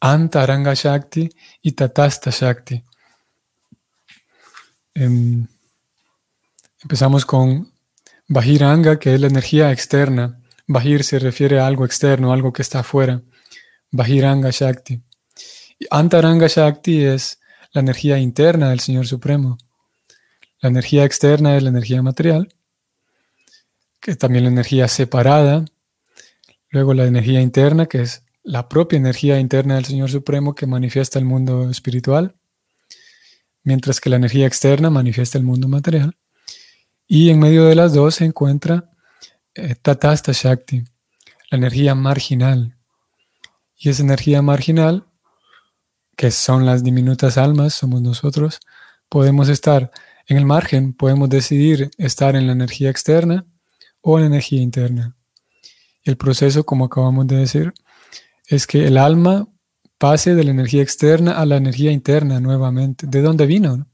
Antaranga 0.00 0.73
Shakti 0.73 1.28
y 1.61 1.73
Tatasta 1.73 2.30
Shakti. 2.30 2.83
Em, 4.95 5.47
empezamos 6.83 7.26
con 7.26 7.71
Bahiranga, 8.28 8.99
que 8.99 9.14
es 9.14 9.21
la 9.21 9.26
energía 9.26 9.73
externa. 9.73 10.40
Bahir 10.66 11.04
se 11.04 11.19
refiere 11.19 11.61
a 11.61 11.66
algo 11.66 11.85
externo, 11.85 12.33
algo 12.33 12.50
que 12.50 12.62
está 12.62 12.78
afuera. 12.78 13.21
Bahiranga 13.90 14.49
Shakti. 14.50 15.02
Antaranga 15.90 16.47
Shakti 16.47 17.04
es 17.04 17.39
la 17.72 17.80
energía 17.80 18.18
interna 18.18 18.70
del 18.70 18.80
Señor 18.80 19.06
Supremo. 19.06 19.58
La 20.60 20.68
energía 20.68 21.04
externa 21.04 21.56
es 21.56 21.62
la 21.62 21.70
energía 21.70 22.02
material, 22.02 22.54
que 24.00 24.10
es 24.10 24.18
también 24.18 24.44
la 24.44 24.50
energía 24.50 24.88
separada. 24.88 25.64
Luego 26.70 26.94
la 26.94 27.06
energía 27.06 27.40
interna, 27.40 27.86
que 27.86 28.02
es 28.02 28.24
la 28.42 28.68
propia 28.68 28.96
energía 28.96 29.38
interna 29.38 29.76
del 29.76 29.84
Señor 29.84 30.10
Supremo 30.10 30.54
que 30.54 30.66
manifiesta 30.66 31.18
el 31.18 31.24
mundo 31.24 31.70
espiritual 31.70 32.36
mientras 33.62 34.00
que 34.00 34.10
la 34.10 34.16
energía 34.16 34.46
externa 34.46 34.90
manifiesta 34.90 35.38
el 35.38 35.44
mundo 35.44 35.68
material. 35.68 36.16
Y 37.06 37.30
en 37.30 37.38
medio 37.38 37.64
de 37.66 37.74
las 37.74 37.92
dos 37.92 38.16
se 38.16 38.24
encuentra 38.24 38.90
eh, 39.54 39.74
Tatasta 39.74 40.32
Shakti, 40.32 40.84
la 41.50 41.58
energía 41.58 41.94
marginal. 41.94 42.76
Y 43.76 43.88
esa 43.88 44.02
energía 44.02 44.42
marginal, 44.42 45.06
que 46.20 46.30
son 46.30 46.66
las 46.66 46.84
diminutas 46.84 47.38
almas, 47.38 47.72
somos 47.72 48.02
nosotros, 48.02 48.60
podemos 49.08 49.48
estar 49.48 49.90
en 50.26 50.36
el 50.36 50.44
margen, 50.44 50.92
podemos 50.92 51.30
decidir 51.30 51.90
estar 51.96 52.36
en 52.36 52.46
la 52.46 52.52
energía 52.52 52.90
externa 52.90 53.46
o 54.02 54.18
en 54.18 54.24
la 54.24 54.26
energía 54.26 54.60
interna. 54.60 55.16
El 56.02 56.18
proceso, 56.18 56.64
como 56.64 56.84
acabamos 56.84 57.26
de 57.26 57.36
decir, 57.36 57.72
es 58.46 58.66
que 58.66 58.86
el 58.86 58.98
alma 58.98 59.48
pase 59.96 60.34
de 60.34 60.44
la 60.44 60.50
energía 60.50 60.82
externa 60.82 61.40
a 61.40 61.46
la 61.46 61.56
energía 61.56 61.90
interna 61.90 62.38
nuevamente. 62.38 63.06
¿De 63.06 63.22
dónde 63.22 63.46
vino? 63.46 63.86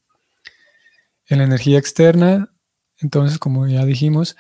En 1.26 1.38
la 1.38 1.44
energía 1.44 1.78
externa, 1.78 2.52
entonces, 2.98 3.38
como 3.38 3.68
ya 3.68 3.84
dijimos, 3.84 4.36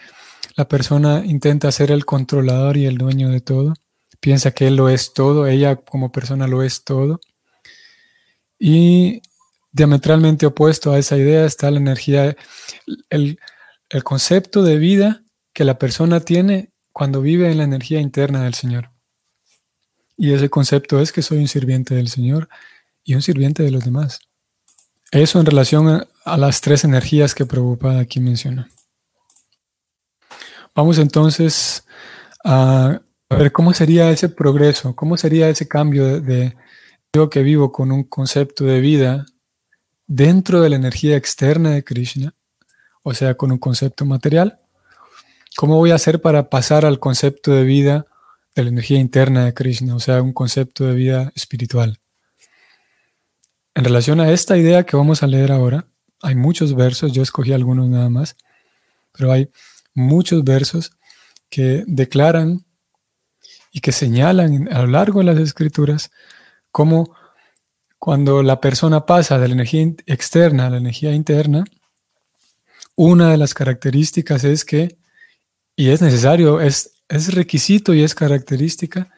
la 0.56 0.66
persona 0.66 1.22
intenta 1.24 1.70
ser 1.70 1.92
el 1.92 2.04
controlador 2.04 2.78
y 2.78 2.86
el 2.86 2.98
dueño 2.98 3.28
de 3.28 3.42
todo. 3.42 3.74
Piensa 4.18 4.50
que 4.50 4.66
él 4.66 4.74
lo 4.74 4.88
es 4.88 5.12
todo, 5.12 5.46
ella 5.46 5.76
como 5.76 6.10
persona 6.10 6.48
lo 6.48 6.64
es 6.64 6.82
todo. 6.82 7.20
Y 8.58 9.22
diametralmente 9.72 10.46
opuesto 10.46 10.92
a 10.92 10.98
esa 10.98 11.16
idea 11.16 11.44
está 11.44 11.70
la 11.70 11.78
energía, 11.78 12.36
el, 13.10 13.38
el 13.88 14.04
concepto 14.04 14.62
de 14.62 14.78
vida 14.78 15.22
que 15.52 15.64
la 15.64 15.78
persona 15.78 16.20
tiene 16.20 16.72
cuando 16.92 17.20
vive 17.20 17.50
en 17.50 17.58
la 17.58 17.64
energía 17.64 18.00
interna 18.00 18.44
del 18.44 18.54
Señor. 18.54 18.90
Y 20.16 20.32
ese 20.32 20.48
concepto 20.48 21.00
es 21.00 21.12
que 21.12 21.22
soy 21.22 21.38
un 21.38 21.48
sirviente 21.48 21.94
del 21.94 22.08
Señor 22.08 22.48
y 23.04 23.14
un 23.14 23.22
sirviente 23.22 23.62
de 23.62 23.70
los 23.70 23.84
demás. 23.84 24.20
Eso 25.10 25.38
en 25.38 25.46
relación 25.46 26.06
a, 26.24 26.36
las 26.36 26.60
tres 26.60 26.84
energías 26.84 27.34
que 27.34 27.46
Prabhupada 27.46 28.00
aquí 28.00 28.18
menciona. 28.18 28.68
Vamos 30.74 30.98
entonces 30.98 31.84
a, 32.44 33.00
ver 33.30 33.52
cómo 33.52 33.72
sería 33.72 34.10
ese 34.10 34.28
progreso, 34.28 34.94
cómo 34.94 35.16
sería 35.16 35.48
ese 35.48 35.68
cambio 35.68 36.20
de, 36.20 36.56
yo 37.12 37.30
que 37.30 37.42
vivo 37.42 37.72
con 37.72 37.92
un 37.92 38.04
concepto 38.04 38.64
de 38.64 38.80
vida 38.80 39.26
dentro 40.06 40.60
de 40.60 40.70
la 40.70 40.76
energía 40.76 41.16
externa 41.16 41.70
de 41.70 41.84
Krishna, 41.84 42.34
o 43.02 43.14
sea, 43.14 43.34
con 43.36 43.52
un 43.52 43.58
concepto 43.58 44.04
material. 44.04 44.58
¿Cómo 45.56 45.76
voy 45.76 45.90
a 45.90 45.94
hacer 45.94 46.20
para 46.20 46.50
pasar 46.50 46.84
al 46.84 46.98
concepto 46.98 47.52
de 47.52 47.64
vida 47.64 48.06
de 48.56 48.64
la 48.64 48.70
energía 48.70 48.98
interna 48.98 49.44
de 49.44 49.54
Krishna, 49.54 49.94
o 49.94 50.00
sea, 50.00 50.22
un 50.22 50.32
concepto 50.32 50.86
de 50.86 50.94
vida 50.94 51.30
espiritual. 51.36 51.98
En 53.74 53.84
relación 53.84 54.18
a 54.18 54.32
esta 54.32 54.56
idea 54.56 54.84
que 54.84 54.96
vamos 54.96 55.22
a 55.22 55.26
leer 55.26 55.52
ahora, 55.52 55.86
hay 56.22 56.34
muchos 56.34 56.74
versos, 56.74 57.12
yo 57.12 57.22
escogí 57.22 57.52
algunos 57.52 57.86
nada 57.90 58.08
más, 58.08 58.34
pero 59.12 59.30
hay 59.30 59.50
muchos 59.94 60.42
versos 60.42 60.92
que 61.50 61.84
declaran 61.86 62.64
y 63.70 63.80
que 63.80 63.92
señalan 63.92 64.72
a 64.72 64.80
lo 64.80 64.86
largo 64.86 65.18
de 65.18 65.26
las 65.26 65.38
escrituras 65.38 66.10
cómo 66.76 67.16
cuando 67.98 68.42
la 68.42 68.60
persona 68.60 69.06
pasa 69.06 69.38
de 69.38 69.48
la 69.48 69.54
energía 69.54 69.94
externa 70.04 70.66
a 70.66 70.70
la 70.70 70.76
energía 70.76 71.14
interna, 71.14 71.64
una 72.94 73.30
de 73.30 73.38
las 73.38 73.54
características 73.54 74.44
es 74.44 74.62
que, 74.62 74.98
y 75.74 75.88
es 75.88 76.02
necesario, 76.02 76.60
es, 76.60 76.90
es 77.08 77.32
requisito 77.32 77.94
y 77.94 78.02
es 78.02 78.14
característica 78.14 79.10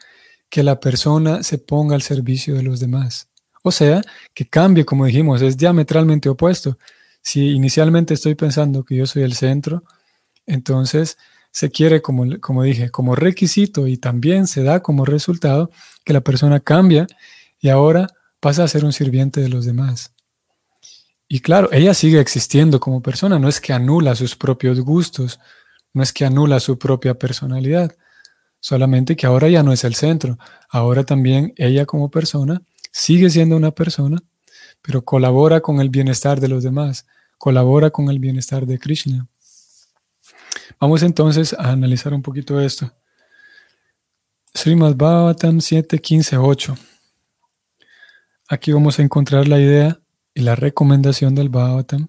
que 0.48 0.62
la 0.62 0.78
persona 0.78 1.42
se 1.42 1.58
ponga 1.58 1.96
al 1.96 2.02
servicio 2.02 2.54
de 2.54 2.62
los 2.62 2.78
demás. 2.78 3.28
O 3.64 3.72
sea, 3.72 4.02
que 4.32 4.46
cambie, 4.46 4.84
como 4.84 5.06
dijimos, 5.06 5.42
es 5.42 5.56
diametralmente 5.56 6.28
opuesto. 6.28 6.78
Si 7.22 7.50
inicialmente 7.50 8.14
estoy 8.14 8.36
pensando 8.36 8.84
que 8.84 8.94
yo 8.94 9.04
soy 9.08 9.24
el 9.24 9.34
centro, 9.34 9.82
entonces 10.46 11.18
se 11.50 11.72
quiere, 11.72 12.02
como, 12.02 12.38
como 12.38 12.62
dije, 12.62 12.90
como 12.90 13.16
requisito 13.16 13.88
y 13.88 13.96
también 13.96 14.46
se 14.46 14.62
da 14.62 14.80
como 14.80 15.04
resultado 15.04 15.72
que 16.04 16.12
la 16.12 16.20
persona 16.20 16.60
cambia 16.60 17.08
y 17.60 17.68
ahora 17.68 18.08
pasa 18.40 18.64
a 18.64 18.68
ser 18.68 18.84
un 18.84 18.92
sirviente 18.92 19.40
de 19.40 19.48
los 19.48 19.64
demás. 19.64 20.12
Y 21.28 21.40
claro, 21.40 21.70
ella 21.72 21.92
sigue 21.92 22.20
existiendo 22.20 22.80
como 22.80 23.02
persona, 23.02 23.38
no 23.38 23.48
es 23.48 23.60
que 23.60 23.72
anula 23.72 24.14
sus 24.14 24.34
propios 24.34 24.80
gustos, 24.80 25.38
no 25.92 26.02
es 26.02 26.12
que 26.12 26.24
anula 26.24 26.58
su 26.60 26.78
propia 26.78 27.14
personalidad, 27.14 27.94
solamente 28.60 29.14
que 29.14 29.26
ahora 29.26 29.48
ya 29.48 29.62
no 29.62 29.72
es 29.72 29.84
el 29.84 29.94
centro, 29.94 30.38
ahora 30.70 31.04
también 31.04 31.52
ella 31.56 31.84
como 31.84 32.10
persona 32.10 32.62
sigue 32.90 33.28
siendo 33.28 33.56
una 33.56 33.72
persona, 33.72 34.22
pero 34.80 35.04
colabora 35.04 35.60
con 35.60 35.80
el 35.80 35.90
bienestar 35.90 36.40
de 36.40 36.48
los 36.48 36.62
demás, 36.62 37.06
colabora 37.36 37.90
con 37.90 38.08
el 38.08 38.18
bienestar 38.18 38.64
de 38.64 38.78
Krishna. 38.78 39.28
Vamos 40.80 41.02
entonces 41.02 41.52
a 41.52 41.70
analizar 41.72 42.14
un 42.14 42.22
poquito 42.22 42.60
esto. 42.60 42.90
Srimad 44.54 44.94
Bhagavatam 44.94 45.58
7.15.8. 45.58 46.87
Aquí 48.50 48.72
vamos 48.72 48.98
a 48.98 49.02
encontrar 49.02 49.46
la 49.46 49.60
idea 49.60 50.00
y 50.32 50.40
la 50.40 50.54
recomendación 50.54 51.34
del 51.34 51.50
Bhagavatam. 51.50 52.08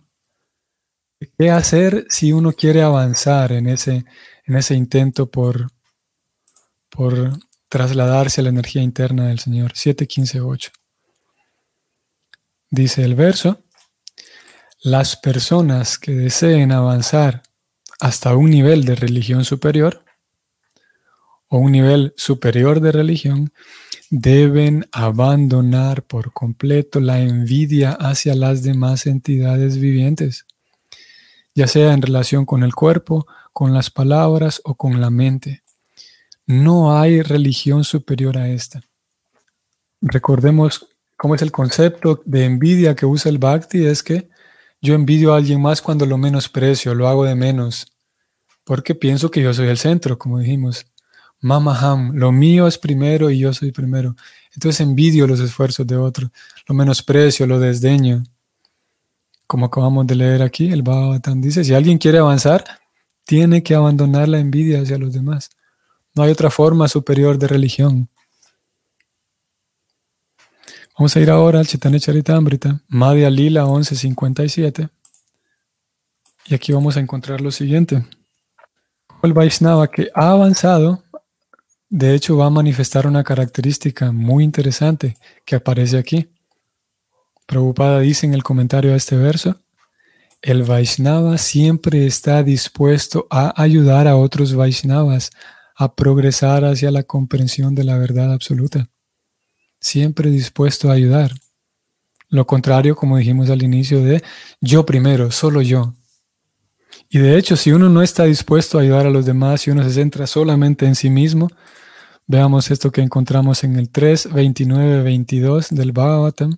¿Qué 1.38 1.52
hacer 1.52 2.06
si 2.08 2.32
uno 2.32 2.54
quiere 2.54 2.82
avanzar 2.82 3.52
en 3.52 3.68
ese, 3.68 4.06
en 4.46 4.56
ese 4.56 4.74
intento 4.76 5.30
por, 5.30 5.70
por 6.90 7.38
trasladarse 7.68 8.40
a 8.40 8.46
la 8.46 8.52
energía 8.52 8.82
interna 8.82 9.28
del 9.28 9.40
Señor? 9.40 9.74
7.15.8. 9.74 10.72
Dice 12.70 13.04
el 13.04 13.16
verso, 13.16 13.62
las 14.82 15.18
personas 15.18 16.00
que 16.00 16.14
deseen 16.14 16.72
avanzar 16.72 17.44
hasta 18.00 18.34
un 18.34 18.50
nivel 18.50 18.86
de 18.86 18.96
religión 18.96 19.44
superior 19.44 20.06
o 21.50 21.58
un 21.58 21.74
nivel 21.74 22.14
superior 22.16 22.80
de 22.80 22.94
religión, 22.94 23.52
deben 24.10 24.88
abandonar 24.92 26.04
por 26.04 26.34
completo 26.34 27.00
la 27.00 27.20
envidia 27.22 27.92
hacia 27.92 28.34
las 28.36 28.64
demás 28.64 29.06
entidades 29.06 29.78
vivientes, 29.78 30.46
ya 31.54 31.68
sea 31.68 31.94
en 31.94 32.02
relación 32.02 32.46
con 32.46 32.64
el 32.64 32.74
cuerpo, 32.74 33.28
con 33.54 33.74
las 33.74 33.90
palabras 33.92 34.62
o 34.64 34.76
con 34.76 35.00
la 35.00 35.10
mente. 35.10 35.64
No 36.48 36.98
hay 36.98 37.22
religión 37.22 37.84
superior 37.84 38.38
a 38.38 38.50
esta. 38.50 38.82
Recordemos 40.02 40.88
cómo 41.18 41.36
es 41.36 41.42
el 41.42 41.52
concepto 41.52 42.22
de 42.26 42.46
envidia 42.46 42.96
que 42.96 43.06
usa 43.06 43.30
el 43.30 43.38
Bhakti, 43.38 43.86
es 43.86 44.02
que 44.02 44.30
yo 44.82 44.96
envidio 44.96 45.34
a 45.34 45.38
alguien 45.38 45.62
más 45.62 45.82
cuando 45.82 46.06
lo 46.06 46.18
menosprecio, 46.18 46.96
lo 46.96 47.08
hago 47.08 47.26
de 47.26 47.36
menos, 47.36 47.92
porque 48.64 48.96
pienso 48.96 49.30
que 49.30 49.42
yo 49.42 49.54
soy 49.54 49.68
el 49.68 49.78
centro, 49.78 50.18
como 50.18 50.40
dijimos. 50.40 50.86
Mamaham, 51.42 52.12
lo 52.16 52.32
mío 52.32 52.68
es 52.68 52.78
primero 52.78 53.30
y 53.30 53.40
yo 53.40 53.54
soy 53.54 53.72
primero. 53.72 54.16
Entonces 54.54 54.82
envidio 54.82 55.28
los 55.28 55.40
esfuerzos 55.40 55.86
de 55.88 55.96
otro, 55.96 56.32
lo 56.68 56.76
menosprecio, 56.76 57.46
lo 57.46 57.60
desdeño. 57.60 58.24
Como 59.48 59.66
acabamos 59.66 60.06
de 60.08 60.16
leer 60.16 60.42
aquí, 60.42 60.72
el 60.72 60.84
Bhagavatam 60.84 61.42
dice, 61.42 61.64
si 61.64 61.74
alguien 61.74 61.98
quiere 61.98 62.20
avanzar, 62.20 62.64
tiene 63.26 63.64
que 63.64 63.76
abandonar 63.76 64.28
la 64.28 64.40
envidia 64.40 64.82
hacia 64.82 64.98
los 64.98 65.14
demás. 65.14 65.50
No 66.16 66.24
hay 66.24 66.32
otra 66.32 66.50
forma 66.50 66.88
superior 66.88 67.38
de 67.38 67.48
religión. 67.48 68.10
Vamos 70.98 71.16
a 71.16 71.22
ir 71.22 71.30
ahora 71.30 71.60
al 71.60 71.68
Chaitanya 71.68 72.00
Charitamrita, 72.00 72.82
Madhya 72.90 73.30
Lila 73.30 73.64
1157. 73.64 74.90
Y 76.48 76.56
aquí 76.56 76.74
vamos 76.74 76.98
a 76.98 77.00
encontrar 77.00 77.40
lo 77.40 77.52
siguiente. 77.52 78.04
El 79.22 79.34
Vaishnava 79.34 79.88
que 79.90 80.10
ha 80.14 80.32
avanzado, 80.32 81.04
de 81.90 82.16
hecho 82.16 82.38
va 82.38 82.46
a 82.46 82.52
manifestar 82.52 83.08
una 83.08 83.24
característica 83.24 84.12
muy 84.12 84.44
interesante 84.44 85.18
que 85.46 85.56
aparece 85.56 85.98
aquí. 85.98 86.30
Prabhupada 87.46 88.00
dice 88.00 88.26
en 88.26 88.34
el 88.34 88.44
comentario 88.44 88.94
a 88.94 88.96
este 88.96 89.16
verso, 89.16 89.56
el 90.42 90.64
Vaishnava 90.64 91.38
siempre 91.38 92.06
está 92.06 92.44
dispuesto 92.44 93.28
a 93.30 93.62
ayudar 93.62 94.08
a 94.08 94.16
otros 94.16 94.54
Vaishnavas 94.54 95.32
a 95.76 95.96
progresar 95.96 96.64
hacia 96.64 96.92
la 96.92 97.04
comprensión 97.04 97.76
de 97.76 97.84
la 97.84 97.98
verdad 97.98 98.32
absoluta 98.32 98.90
siempre 99.80 100.30
dispuesto 100.30 100.90
a 100.90 100.94
ayudar. 100.94 101.32
Lo 102.30 102.46
contrario, 102.46 102.96
como 102.96 103.18
dijimos 103.18 103.50
al 103.50 103.64
inicio, 103.64 104.04
de 104.04 104.24
yo 104.62 104.86
primero, 104.86 105.32
solo 105.32 105.62
yo. 105.62 105.96
Y 107.10 107.20
de 107.20 107.38
hecho, 107.38 107.56
si 107.56 107.72
uno 107.72 107.90
no 107.90 108.04
está 108.04 108.26
dispuesto 108.26 108.78
a 108.78 108.82
ayudar 108.82 109.08
a 109.08 109.10
los 109.10 109.26
demás, 109.26 109.62
si 109.62 109.72
uno 109.72 109.84
se 109.84 109.92
centra 109.92 110.28
solamente 110.28 110.86
en 110.86 110.96
sí 110.96 111.10
mismo, 111.10 111.50
veamos 112.30 112.70
esto 112.70 112.92
que 112.92 113.02
encontramos 113.02 113.64
en 113.64 113.76
el 113.76 113.90
3, 113.90 114.32
29, 114.32 115.02
22 115.02 115.70
del 115.72 115.92
Bhagavatam. 115.92 116.58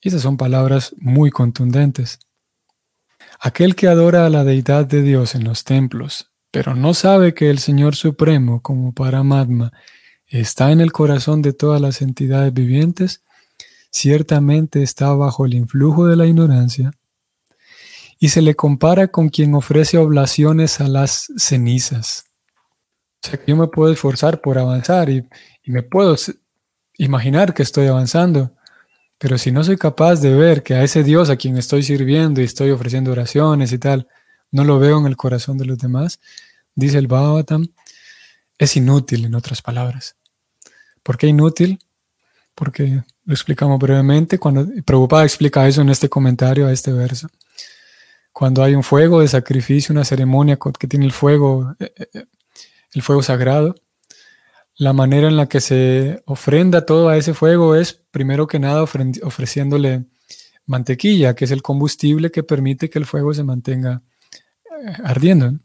Esas 0.00 0.22
son 0.22 0.36
palabras 0.36 0.96
muy 0.98 1.30
contundentes. 1.30 2.18
Aquel 3.38 3.76
que 3.76 3.86
adora 3.86 4.26
a 4.26 4.30
la 4.30 4.42
deidad 4.42 4.84
de 4.84 5.02
Dios 5.02 5.36
en 5.36 5.44
los 5.44 5.62
templos, 5.62 6.32
pero 6.50 6.74
no 6.74 6.92
sabe 6.92 7.34
que 7.34 7.50
el 7.50 7.60
Señor 7.60 7.94
Supremo, 7.94 8.60
como 8.62 8.92
Paramatma, 8.92 9.72
está 10.26 10.72
en 10.72 10.80
el 10.80 10.90
corazón 10.90 11.40
de 11.40 11.52
todas 11.52 11.80
las 11.80 12.02
entidades 12.02 12.52
vivientes, 12.52 13.22
ciertamente 13.92 14.82
está 14.82 15.14
bajo 15.14 15.46
el 15.46 15.54
influjo 15.54 16.08
de 16.08 16.16
la 16.16 16.26
ignorancia 16.26 16.90
y 18.18 18.30
se 18.30 18.42
le 18.42 18.56
compara 18.56 19.06
con 19.06 19.28
quien 19.28 19.54
ofrece 19.54 19.98
oblaciones 19.98 20.80
a 20.80 20.88
las 20.88 21.28
cenizas. 21.36 22.31
O 23.24 23.28
sea 23.28 23.38
que 23.38 23.44
yo 23.46 23.56
me 23.56 23.68
puedo 23.68 23.92
esforzar 23.92 24.40
por 24.40 24.58
avanzar 24.58 25.08
y, 25.08 25.28
me 25.64 25.82
puedo 25.82 26.16
imaginar 26.98 27.54
que 27.54 27.62
estoy 27.62 27.86
avanzando, 27.86 28.52
pero 29.18 29.38
si 29.38 29.52
no 29.52 29.62
soy 29.62 29.76
capaz 29.76 30.16
de 30.16 30.34
ver 30.34 30.64
que 30.64 30.74
a 30.74 30.82
ese 30.82 31.04
Dios 31.04 31.30
a 31.30 31.36
quien 31.36 31.56
estoy 31.56 31.84
sirviendo 31.84 32.40
y 32.40 32.44
estoy 32.44 32.70
ofreciendo 32.70 33.12
oraciones 33.12 33.72
y 33.72 33.78
tal, 33.78 34.08
no 34.50 34.64
lo 34.64 34.80
veo 34.80 34.98
en 34.98 35.06
el 35.06 35.16
corazón 35.16 35.56
de 35.56 35.66
los 35.66 35.78
demás, 35.78 36.18
dice 36.74 36.98
el 36.98 37.06
Bhagavatam, 37.06 37.68
es 38.58 38.76
inútil 38.76 39.24
en 39.24 39.36
otras 39.36 39.62
palabras. 39.62 40.16
¿Por 41.02 41.16
qué 41.16 41.28
inútil? 41.28 41.78
Porque 42.54 43.02
lo 43.24 43.34
explicamos 43.34 43.78
brevemente. 43.78 44.38
Cuando 44.38 44.66
Prabhupada 44.84 45.24
explica 45.24 45.66
eso 45.66 45.80
en 45.82 45.90
este 45.90 46.08
comentario 46.08 46.66
a 46.66 46.72
este 46.72 46.92
verso. 46.92 47.28
Cuando 48.32 48.62
hay 48.62 48.74
un 48.74 48.82
fuego 48.82 49.20
de 49.20 49.28
sacrificio, 49.28 49.92
una 49.92 50.04
ceremonia 50.04 50.58
que 50.78 50.88
tiene 50.88 51.06
el 51.06 51.12
fuego, 51.12 51.74
eh, 51.78 51.92
eh, 52.14 52.24
el 52.94 53.02
fuego 53.02 53.22
sagrado, 53.22 53.74
la 54.76 54.92
manera 54.92 55.28
en 55.28 55.36
la 55.36 55.48
que 55.48 55.60
se 55.60 56.22
ofrenda 56.26 56.86
todo 56.86 57.08
a 57.08 57.16
ese 57.16 57.34
fuego 57.34 57.76
es, 57.76 57.92
primero 58.10 58.46
que 58.46 58.58
nada, 58.58 58.82
ofreciéndole 58.82 60.06
mantequilla, 60.66 61.34
que 61.34 61.44
es 61.44 61.50
el 61.50 61.62
combustible 61.62 62.30
que 62.30 62.42
permite 62.42 62.88
que 62.88 62.98
el 62.98 63.06
fuego 63.06 63.34
se 63.34 63.44
mantenga 63.44 64.02
ardiendo. 65.04 65.58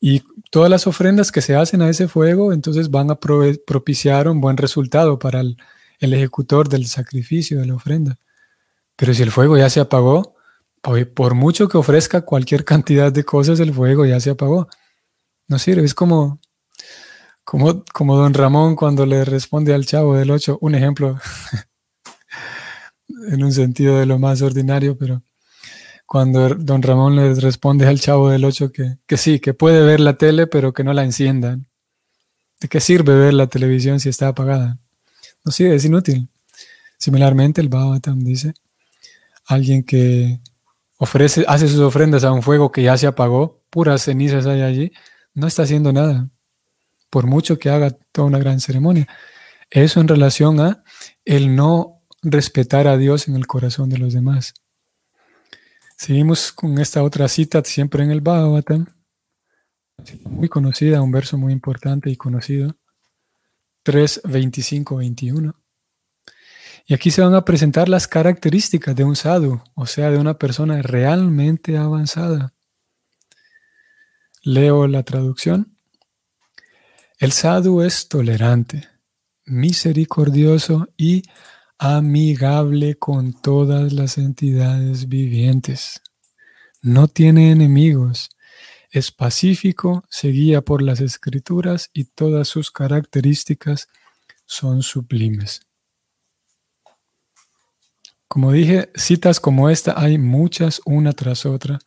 Y 0.00 0.22
todas 0.50 0.70
las 0.70 0.86
ofrendas 0.86 1.30
que 1.30 1.42
se 1.42 1.54
hacen 1.54 1.82
a 1.82 1.88
ese 1.88 2.08
fuego, 2.08 2.52
entonces 2.52 2.90
van 2.90 3.10
a 3.10 3.18
propiciar 3.20 4.28
un 4.28 4.40
buen 4.40 4.56
resultado 4.56 5.18
para 5.18 5.40
el, 5.40 5.56
ejecutor 6.00 6.68
del 6.68 6.86
sacrificio, 6.86 7.60
de 7.60 7.66
la 7.66 7.74
ofrenda. 7.74 8.18
Pero 8.96 9.14
si 9.14 9.22
el 9.22 9.30
fuego 9.30 9.56
ya 9.56 9.70
se 9.70 9.78
apagó, 9.78 10.34
por 11.14 11.34
mucho 11.34 11.68
que 11.68 11.78
ofrezca 11.78 12.22
cualquier 12.22 12.64
cantidad 12.72 13.12
de 13.12 13.24
cosas, 13.24 13.60
el 13.60 13.72
fuego 13.72 14.04
ya 14.04 14.18
se 14.20 14.30
apagó. 14.30 14.68
No 15.52 15.58
sirve, 15.58 15.84
es 15.84 15.92
como, 15.92 16.40
como, 17.44 17.84
como 17.92 18.16
don 18.16 18.32
Ramón 18.32 18.74
cuando 18.74 19.04
le 19.04 19.22
responde 19.22 19.74
al 19.74 19.84
chavo 19.84 20.16
del 20.16 20.30
8, 20.30 20.56
un 20.62 20.74
ejemplo 20.74 21.20
en 23.28 23.44
un 23.44 23.52
sentido 23.52 23.98
de 23.98 24.06
lo 24.06 24.18
más 24.18 24.40
ordinario, 24.40 24.96
pero 24.96 25.22
cuando 26.06 26.48
don 26.54 26.80
Ramón 26.80 27.16
le 27.16 27.34
responde 27.34 27.86
al 27.86 28.00
chavo 28.00 28.30
del 28.30 28.46
8 28.46 28.72
que, 28.72 28.96
que 29.06 29.18
sí, 29.18 29.40
que 29.40 29.52
puede 29.52 29.84
ver 29.84 30.00
la 30.00 30.14
tele, 30.14 30.46
pero 30.46 30.72
que 30.72 30.84
no 30.84 30.94
la 30.94 31.04
enciendan. 31.04 31.66
¿De 32.58 32.68
qué 32.68 32.80
sirve 32.80 33.14
ver 33.14 33.34
la 33.34 33.46
televisión 33.46 34.00
si 34.00 34.08
está 34.08 34.28
apagada? 34.28 34.78
No 35.44 35.52
sirve, 35.52 35.74
es 35.74 35.84
inútil. 35.84 36.30
Similarmente, 36.96 37.60
el 37.60 37.68
Bhagavatam 37.68 38.20
dice, 38.20 38.54
alguien 39.44 39.82
que 39.82 40.40
ofrece, 40.96 41.44
hace 41.46 41.68
sus 41.68 41.80
ofrendas 41.80 42.24
a 42.24 42.32
un 42.32 42.40
fuego 42.40 42.72
que 42.72 42.84
ya 42.84 42.96
se 42.96 43.06
apagó, 43.06 43.60
puras 43.68 44.02
cenizas 44.02 44.46
hay 44.46 44.62
allí, 44.62 44.92
no 45.34 45.46
está 45.46 45.62
haciendo 45.62 45.92
nada, 45.92 46.28
por 47.10 47.26
mucho 47.26 47.58
que 47.58 47.70
haga 47.70 47.90
toda 47.90 48.28
una 48.28 48.38
gran 48.38 48.60
ceremonia. 48.60 49.08
Eso 49.70 50.00
en 50.00 50.08
relación 50.08 50.60
a 50.60 50.84
el 51.24 51.54
no 51.56 52.02
respetar 52.22 52.86
a 52.86 52.96
Dios 52.96 53.28
en 53.28 53.36
el 53.36 53.46
corazón 53.46 53.88
de 53.88 53.98
los 53.98 54.12
demás. 54.12 54.54
Seguimos 55.96 56.52
con 56.52 56.78
esta 56.78 57.02
otra 57.02 57.28
cita 57.28 57.62
siempre 57.64 58.02
en 58.04 58.10
el 58.10 58.20
Bhagavatam, 58.20 58.86
muy 60.24 60.48
conocida, 60.48 61.02
un 61.02 61.12
verso 61.12 61.38
muy 61.38 61.52
importante 61.52 62.10
y 62.10 62.16
conocido, 62.16 62.76
3, 63.84 64.22
25, 64.24 64.96
21. 64.96 65.54
Y 66.86 66.94
aquí 66.94 67.10
se 67.10 67.22
van 67.22 67.34
a 67.34 67.44
presentar 67.44 67.88
las 67.88 68.08
características 68.08 68.96
de 68.96 69.04
un 69.04 69.16
sadhu, 69.16 69.62
o 69.74 69.86
sea, 69.86 70.10
de 70.10 70.18
una 70.18 70.34
persona 70.34 70.82
realmente 70.82 71.76
avanzada. 71.76 72.51
Leo 74.44 74.88
la 74.88 75.04
traducción. 75.04 75.78
El 77.18 77.30
sadhu 77.30 77.82
es 77.82 78.08
tolerante, 78.08 78.88
misericordioso 79.44 80.88
y 80.96 81.22
amigable 81.78 82.96
con 82.96 83.40
todas 83.40 83.92
las 83.92 84.18
entidades 84.18 85.08
vivientes. 85.08 86.02
No 86.80 87.06
tiene 87.06 87.52
enemigos. 87.52 88.30
Es 88.90 89.12
pacífico, 89.12 90.04
se 90.10 90.28
guía 90.28 90.60
por 90.60 90.82
las 90.82 91.00
escrituras 91.00 91.90
y 91.92 92.06
todas 92.06 92.48
sus 92.48 92.72
características 92.72 93.86
son 94.44 94.82
sublimes. 94.82 95.68
Como 98.26 98.50
dije, 98.50 98.90
citas 98.96 99.38
como 99.38 99.70
esta 99.70 99.94
hay 99.96 100.18
muchas 100.18 100.80
una 100.84 101.12
tras 101.12 101.46
otra 101.46 101.78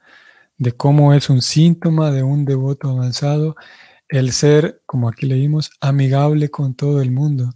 de 0.57 0.71
cómo 0.71 1.13
es 1.13 1.29
un 1.29 1.41
síntoma 1.41 2.11
de 2.11 2.23
un 2.23 2.45
devoto 2.45 2.89
avanzado 2.89 3.55
el 4.07 4.31
ser, 4.31 4.81
como 4.85 5.09
aquí 5.09 5.25
leímos, 5.25 5.71
amigable 5.81 6.49
con 6.49 6.75
todo 6.75 7.01
el 7.01 7.11
mundo. 7.11 7.53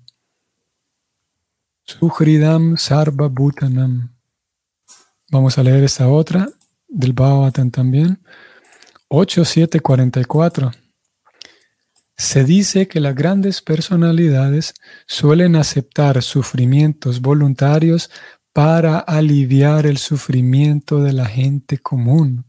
Suhridam 1.85 2.77
Sarva 2.77 3.27
Bhutanam. 3.27 4.15
Vamos 5.31 5.57
a 5.57 5.63
leer 5.63 5.83
esta 5.83 6.07
otra 6.07 6.49
del 6.87 7.13
Bhagavatam 7.13 7.71
también. 7.71 8.19
8744. 9.09 10.71
Se 12.17 12.43
dice 12.43 12.87
que 12.87 12.99
las 12.99 13.15
grandes 13.15 13.61
personalidades 13.61 14.73
suelen 15.07 15.55
aceptar 15.55 16.21
sufrimientos 16.21 17.21
voluntarios 17.21 18.09
para 18.53 18.99
aliviar 18.99 19.85
el 19.85 19.97
sufrimiento 19.97 21.01
de 21.01 21.13
la 21.13 21.25
gente 21.25 21.77
común. 21.77 22.48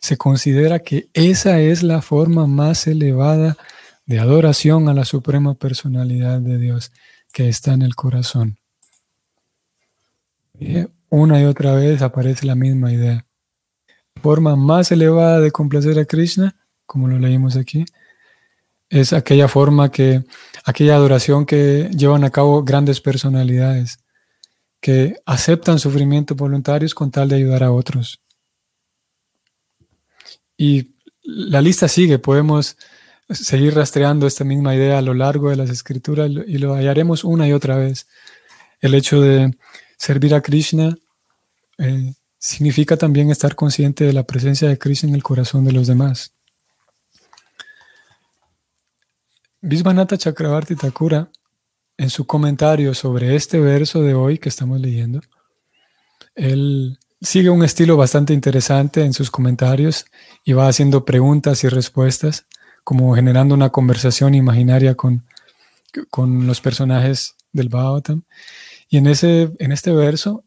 Se 0.00 0.16
considera 0.16 0.80
que 0.80 1.08
esa 1.12 1.60
es 1.60 1.82
la 1.82 2.02
forma 2.02 2.46
más 2.46 2.86
elevada 2.86 3.56
de 4.06 4.18
adoración 4.18 4.88
a 4.88 4.94
la 4.94 5.04
suprema 5.04 5.54
personalidad 5.54 6.40
de 6.40 6.58
Dios 6.58 6.92
que 7.32 7.48
está 7.48 7.72
en 7.72 7.82
el 7.82 7.94
corazón. 7.94 8.58
una 11.08 11.40
y 11.40 11.44
otra 11.44 11.74
vez 11.74 12.02
aparece 12.02 12.46
la 12.46 12.54
misma 12.54 12.92
idea. 12.92 13.26
Forma 14.22 14.56
más 14.56 14.92
elevada 14.92 15.40
de 15.40 15.50
complacer 15.50 15.98
a 15.98 16.04
Krishna, 16.04 16.56
como 16.86 17.08
lo 17.08 17.18
leímos 17.18 17.56
aquí, 17.56 17.84
es 18.88 19.12
aquella 19.12 19.48
forma 19.48 19.90
que, 19.90 20.22
aquella 20.64 20.96
adoración 20.96 21.46
que 21.46 21.90
llevan 21.96 22.24
a 22.24 22.30
cabo 22.30 22.62
grandes 22.62 23.00
personalidades, 23.00 23.98
que 24.80 25.16
aceptan 25.24 25.78
sufrimientos 25.78 26.36
voluntarios 26.36 26.94
con 26.94 27.10
tal 27.10 27.28
de 27.28 27.36
ayudar 27.36 27.62
a 27.62 27.72
otros. 27.72 28.21
Y 30.56 30.94
la 31.22 31.60
lista 31.60 31.88
sigue, 31.88 32.18
podemos 32.18 32.76
seguir 33.30 33.74
rastreando 33.74 34.26
esta 34.26 34.44
misma 34.44 34.74
idea 34.74 34.98
a 34.98 35.02
lo 35.02 35.14
largo 35.14 35.50
de 35.50 35.56
las 35.56 35.70
escrituras 35.70 36.30
y 36.30 36.58
lo 36.58 36.74
hallaremos 36.74 37.24
una 37.24 37.48
y 37.48 37.52
otra 37.52 37.76
vez. 37.76 38.06
El 38.80 38.94
hecho 38.94 39.20
de 39.20 39.56
servir 39.96 40.34
a 40.34 40.42
Krishna 40.42 40.96
eh, 41.78 42.14
significa 42.38 42.96
también 42.96 43.30
estar 43.30 43.54
consciente 43.54 44.04
de 44.04 44.12
la 44.12 44.24
presencia 44.24 44.68
de 44.68 44.78
Krishna 44.78 45.08
en 45.08 45.14
el 45.14 45.22
corazón 45.22 45.64
de 45.64 45.72
los 45.72 45.86
demás. 45.86 46.34
Visvanatha 49.60 50.18
Chakravarti 50.18 50.74
Thakura, 50.74 51.30
en 51.96 52.10
su 52.10 52.26
comentario 52.26 52.94
sobre 52.94 53.36
este 53.36 53.60
verso 53.60 54.02
de 54.02 54.14
hoy 54.14 54.38
que 54.38 54.48
estamos 54.48 54.80
leyendo, 54.80 55.20
él 56.34 56.98
sigue 57.22 57.50
un 57.50 57.62
estilo 57.64 57.96
bastante 57.96 58.34
interesante 58.34 59.04
en 59.04 59.12
sus 59.12 59.30
comentarios 59.30 60.06
y 60.44 60.52
va 60.52 60.68
haciendo 60.68 61.04
preguntas 61.04 61.62
y 61.64 61.68
respuestas, 61.68 62.46
como 62.84 63.14
generando 63.14 63.54
una 63.54 63.70
conversación 63.70 64.34
imaginaria 64.34 64.96
con, 64.96 65.24
con 66.10 66.46
los 66.46 66.60
personajes 66.60 67.36
del 67.52 67.68
Bhagavatam. 67.68 68.22
Y 68.88 68.98
en, 68.98 69.06
ese, 69.06 69.50
en 69.58 69.72
este 69.72 69.92
verso, 69.92 70.44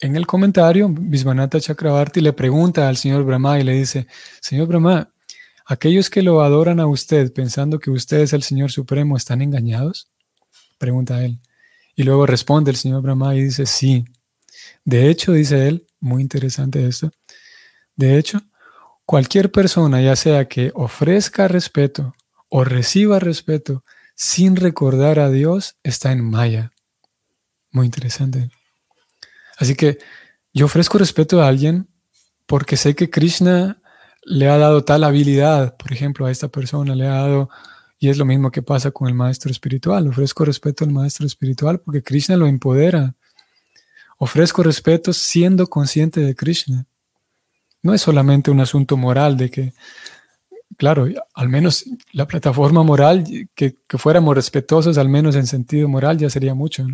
en 0.00 0.16
el 0.16 0.26
comentario, 0.26 0.88
Visvanatha 0.90 1.60
Chakravarti 1.60 2.20
le 2.20 2.32
pregunta 2.32 2.88
al 2.88 2.96
señor 2.96 3.24
Brahma 3.24 3.58
y 3.60 3.64
le 3.64 3.72
dice, 3.72 4.06
Señor 4.40 4.66
Brahma, 4.66 5.10
¿aquellos 5.64 6.10
que 6.10 6.22
lo 6.22 6.42
adoran 6.42 6.80
a 6.80 6.86
usted 6.86 7.32
pensando 7.32 7.78
que 7.78 7.90
usted 7.90 8.18
es 8.18 8.32
el 8.32 8.42
Señor 8.42 8.70
Supremo 8.72 9.16
están 9.16 9.40
engañados? 9.40 10.10
Pregunta 10.76 11.24
él. 11.24 11.38
Y 11.94 12.02
luego 12.02 12.26
responde 12.26 12.70
el 12.70 12.76
señor 12.76 13.00
Brahma 13.00 13.34
y 13.34 13.44
dice, 13.44 13.64
sí. 13.64 14.04
De 14.84 15.08
hecho, 15.08 15.32
dice 15.32 15.66
él, 15.68 15.86
muy 16.06 16.22
interesante 16.22 16.86
esto, 16.86 17.10
de 17.96 18.18
hecho, 18.18 18.40
cualquier 19.04 19.50
persona, 19.50 20.00
ya 20.00 20.16
sea 20.16 20.48
que 20.48 20.72
ofrezca 20.74 21.48
respeto 21.48 22.14
o 22.48 22.64
reciba 22.64 23.18
respeto 23.18 23.84
sin 24.14 24.56
recordar 24.56 25.18
a 25.18 25.30
Dios, 25.30 25.76
está 25.82 26.12
en 26.12 26.24
Maya. 26.24 26.72
Muy 27.70 27.86
interesante. 27.86 28.50
Así 29.58 29.74
que 29.74 29.98
yo 30.52 30.66
ofrezco 30.66 30.98
respeto 30.98 31.42
a 31.42 31.48
alguien 31.48 31.88
porque 32.46 32.76
sé 32.76 32.94
que 32.94 33.10
Krishna 33.10 33.80
le 34.22 34.48
ha 34.48 34.58
dado 34.58 34.84
tal 34.84 35.04
habilidad, 35.04 35.76
por 35.76 35.92
ejemplo, 35.92 36.26
a 36.26 36.30
esta 36.30 36.48
persona, 36.48 36.94
le 36.94 37.06
ha 37.06 37.14
dado, 37.14 37.50
y 37.98 38.08
es 38.08 38.18
lo 38.18 38.24
mismo 38.24 38.50
que 38.50 38.62
pasa 38.62 38.90
con 38.90 39.08
el 39.08 39.14
maestro 39.14 39.50
espiritual, 39.50 40.08
ofrezco 40.08 40.44
respeto 40.44 40.84
al 40.84 40.92
maestro 40.92 41.26
espiritual 41.26 41.80
porque 41.80 42.02
Krishna 42.02 42.36
lo 42.36 42.46
empodera, 42.46 43.14
Ofrezco 44.18 44.62
respeto 44.62 45.12
siendo 45.12 45.66
consciente 45.66 46.20
de 46.20 46.34
Krishna. 46.34 46.86
No 47.82 47.92
es 47.92 48.00
solamente 48.00 48.50
un 48.50 48.60
asunto 48.60 48.96
moral 48.96 49.36
de 49.36 49.50
que, 49.50 49.72
claro, 50.76 51.06
al 51.34 51.48
menos 51.48 51.84
la 52.12 52.26
plataforma 52.26 52.82
moral, 52.82 53.24
que, 53.54 53.76
fuéramos 53.90 54.34
respetuosos 54.34 54.96
al 54.98 55.08
menos 55.08 55.36
en 55.36 55.46
sentido 55.46 55.88
moral 55.88 56.16
ya 56.18 56.30
sería 56.30 56.54
mucho. 56.54 56.86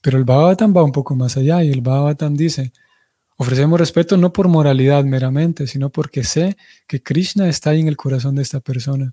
Pero 0.00 0.18
el 0.18 0.24
Bhagavatam 0.24 0.74
va 0.76 0.82
un 0.82 0.92
poco 0.92 1.14
más 1.14 1.36
allá 1.36 1.62
y 1.62 1.70
el 1.70 1.82
Bhagavatam 1.82 2.34
dice, 2.34 2.72
ofrecemos 3.36 3.78
respeto 3.78 4.16
no 4.16 4.32
por 4.32 4.48
moralidad 4.48 5.04
meramente, 5.04 5.66
sino 5.66 5.90
porque 5.90 6.24
sé 6.24 6.56
que 6.86 7.02
Krishna 7.02 7.48
está 7.48 7.70
ahí 7.70 7.80
en 7.80 7.88
el 7.88 7.96
corazón 7.96 8.34
de 8.34 8.42
esta 8.42 8.60
persona, 8.60 9.12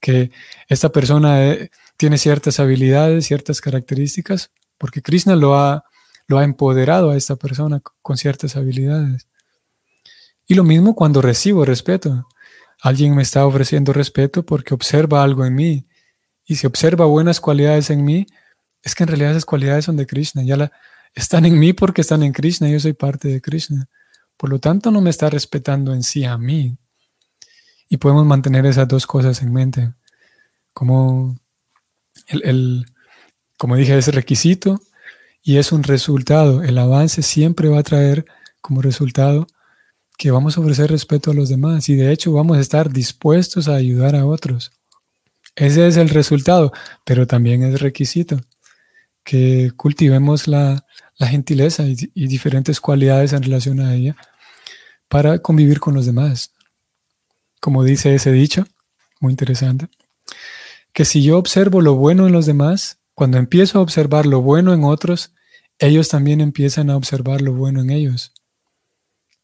que 0.00 0.30
esta 0.68 0.90
persona 0.90 1.52
eh, 1.52 1.70
tiene 1.96 2.16
ciertas 2.18 2.60
habilidades, 2.60 3.26
ciertas 3.26 3.60
características, 3.60 4.50
porque 4.78 5.02
Krishna 5.02 5.36
lo 5.36 5.54
ha 5.54 5.84
lo 6.26 6.38
ha 6.38 6.44
empoderado 6.44 7.10
a 7.10 7.16
esta 7.16 7.36
persona 7.36 7.80
con 8.02 8.16
ciertas 8.16 8.56
habilidades. 8.56 9.28
Y 10.46 10.54
lo 10.54 10.64
mismo 10.64 10.94
cuando 10.94 11.22
recibo 11.22 11.64
respeto. 11.64 12.26
Alguien 12.80 13.14
me 13.14 13.22
está 13.22 13.46
ofreciendo 13.46 13.92
respeto 13.92 14.44
porque 14.44 14.74
observa 14.74 15.22
algo 15.22 15.44
en 15.46 15.54
mí. 15.54 15.86
Y 16.44 16.56
si 16.56 16.66
observa 16.66 17.06
buenas 17.06 17.40
cualidades 17.40 17.88
en 17.90 18.04
mí, 18.04 18.26
es 18.82 18.94
que 18.94 19.04
en 19.04 19.08
realidad 19.08 19.30
esas 19.30 19.46
cualidades 19.46 19.86
son 19.86 19.96
de 19.96 20.06
Krishna. 20.06 20.42
Ya 20.42 20.70
están 21.14 21.46
en 21.46 21.58
mí 21.58 21.72
porque 21.72 22.02
están 22.02 22.22
en 22.22 22.32
Krishna. 22.32 22.68
Yo 22.68 22.78
soy 22.78 22.92
parte 22.92 23.28
de 23.28 23.40
Krishna. 23.40 23.88
Por 24.36 24.50
lo 24.50 24.58
tanto, 24.58 24.90
no 24.90 25.00
me 25.00 25.10
está 25.10 25.30
respetando 25.30 25.94
en 25.94 26.02
sí 26.02 26.24
a 26.24 26.36
mí. 26.36 26.76
Y 27.88 27.96
podemos 27.96 28.26
mantener 28.26 28.66
esas 28.66 28.88
dos 28.88 29.06
cosas 29.06 29.40
en 29.40 29.52
mente. 29.52 29.94
Como, 30.74 31.38
el, 32.26 32.84
como 33.56 33.76
dije, 33.76 33.96
ese 33.96 34.10
requisito 34.10 34.82
y 35.44 35.58
es 35.58 35.70
un 35.70 35.82
resultado. 35.82 36.62
El 36.62 36.78
avance 36.78 37.22
siempre 37.22 37.68
va 37.68 37.78
a 37.80 37.84
traer 37.84 38.24
como 38.60 38.80
resultado 38.82 39.46
que 40.16 40.30
vamos 40.30 40.56
a 40.56 40.60
ofrecer 40.60 40.90
respeto 40.90 41.30
a 41.30 41.34
los 41.34 41.50
demás 41.50 41.88
y 41.88 41.96
de 41.96 42.10
hecho 42.10 42.32
vamos 42.32 42.56
a 42.56 42.60
estar 42.60 42.90
dispuestos 42.90 43.68
a 43.68 43.74
ayudar 43.74 44.16
a 44.16 44.26
otros. 44.26 44.72
Ese 45.54 45.86
es 45.86 45.96
el 45.96 46.08
resultado, 46.08 46.72
pero 47.04 47.26
también 47.26 47.62
es 47.62 47.80
requisito 47.80 48.40
que 49.22 49.72
cultivemos 49.76 50.48
la, 50.48 50.84
gentileza 51.18 51.84
y, 51.84 51.96
y, 52.12 52.26
diferentes 52.26 52.80
cualidades 52.80 53.32
en 53.32 53.42
relación 53.42 53.80
a 53.80 53.94
ella 53.94 54.16
para 55.08 55.38
convivir 55.38 55.80
con 55.80 55.94
los 55.94 56.06
demás. 56.06 56.52
Como 57.60 57.84
dice 57.84 58.14
ese 58.14 58.32
dicho, 58.32 58.66
muy 59.20 59.32
interesante, 59.32 59.88
que 60.92 61.04
si 61.04 61.22
yo 61.22 61.38
observo 61.38 61.80
lo 61.80 61.94
bueno 61.94 62.26
en 62.26 62.32
los 62.32 62.46
demás, 62.46 62.98
cuando 63.14 63.38
empiezo 63.38 63.78
a 63.78 63.82
observar 63.82 64.26
lo 64.26 64.42
bueno 64.42 64.72
en 64.74 64.84
otros, 64.84 65.32
ellos 65.78 66.08
también 66.08 66.40
empiezan 66.40 66.90
a 66.90 66.96
observar 66.96 67.40
lo 67.40 67.52
bueno 67.52 67.80
en 67.80 67.90
ellos. 67.90 68.32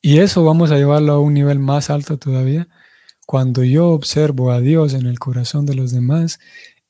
Y 0.02 0.18
eso 0.18 0.44
vamos 0.44 0.70
a 0.70 0.76
llevarlo 0.76 1.12
a 1.12 1.20
un 1.20 1.34
nivel 1.34 1.58
más 1.58 1.90
alto 1.90 2.18
todavía. 2.18 2.68
Cuando 3.26 3.62
yo 3.62 3.88
observo 3.88 4.50
a 4.50 4.60
Dios 4.60 4.94
en 4.94 5.06
el 5.06 5.18
corazón 5.18 5.66
de 5.66 5.74
los 5.74 5.92
demás, 5.92 6.40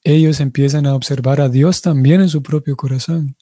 ellos 0.04 0.40
empiezan 0.40 0.86
a 0.86 0.94
observar 0.94 1.40
a 1.40 1.48
Dios 1.48 1.82
también 1.82 2.20
en 2.20 2.28
su 2.28 2.42
propio 2.42 2.76
corazón. 2.76 3.36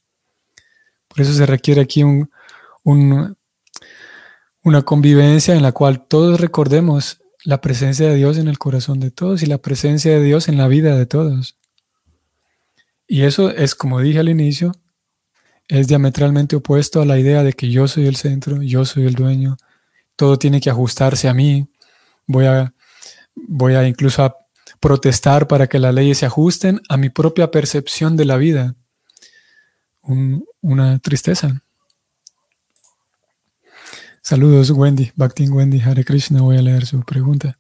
Por 1.07 1.21
eso 1.21 1.33
se 1.33 1.47
requiere 1.47 1.81
aquí 1.81 2.03
un, 2.03 2.31
una 4.63 4.83
convivencia 4.83 5.55
en 5.55 5.63
la 5.63 5.73
cual 5.73 6.07
todos 6.07 6.41
recordemos 6.41 7.23
la 7.45 7.61
presencia 7.61 8.09
de 8.09 8.17
Dios 8.17 8.37
en 8.39 8.49
el 8.49 8.59
corazón 8.59 9.01
de 9.01 9.11
todos 9.11 9.43
y 9.43 9.47
la 9.47 9.59
presencia 9.59 10.11
de 10.11 10.23
Dios 10.23 10.49
en 10.49 10.57
la 10.57 10.69
vida 10.69 10.97
de 10.97 11.07
todos. 11.07 11.57
Y 13.09 13.23
eso 13.23 13.51
es, 13.51 13.75
como 13.75 14.01
dije 14.01 14.19
al 14.19 14.29
inicio, 14.29 14.73
es 15.67 15.89
diametralmente 15.89 16.57
opuesto 16.57 17.01
a 17.01 17.07
la 17.07 17.19
idea 17.19 17.43
de 17.43 17.55
que 17.55 17.71
yo 17.71 17.89
soy 17.89 18.07
el 18.07 18.17
centro, 18.17 18.63
yo 18.63 18.85
soy 18.85 19.07
el 19.07 19.15
dueño, 19.15 19.57
todo 20.15 20.39
tiene 20.39 20.61
que 20.61 20.69
ajustarse 20.69 21.27
a 21.27 21.35
mí, 21.35 21.69
voy 22.27 22.45
a, 22.45 22.75
voy 23.35 23.75
a 23.75 23.89
incluso 23.89 24.23
a 24.23 24.37
protestar 24.79 25.49
para 25.49 25.67
que 25.67 25.79
las 25.79 25.95
leyes 25.95 26.19
se 26.19 26.27
ajusten 26.27 26.83
a 26.89 26.99
mi 26.99 27.09
propia 27.09 27.51
percepción 27.51 28.17
de 28.17 28.27
la 28.27 28.37
vida. 28.37 28.75
una 30.61 30.99
tristeza. 30.99 31.63
Saludos 34.23 34.71
Wendy, 34.71 35.13
Bhakti 35.17 35.49
Wendy, 35.49 35.81
Hare 35.81 36.05
Krishna, 36.05 36.43
voy 36.43 36.59
a 36.59 36.63
leer 36.63 36.85
su 36.85 37.03
pregunta. 37.03 37.58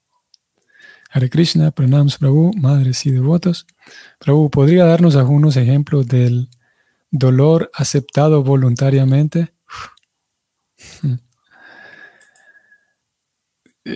Hare 1.08 1.30
Krishna, 1.30 1.70
Pranams 1.70 2.18
Prabhu, 2.18 2.52
madres 2.56 3.06
y 3.06 3.10
devotos. 3.10 3.66
Prabhu, 4.18 4.50
¿podría 4.50 4.84
darnos 4.84 5.16
algunos 5.16 5.56
ejemplos 5.56 6.06
del 6.06 6.48
dolor 7.10 7.70
aceptado 7.74 8.42
voluntariamente? 8.42 9.52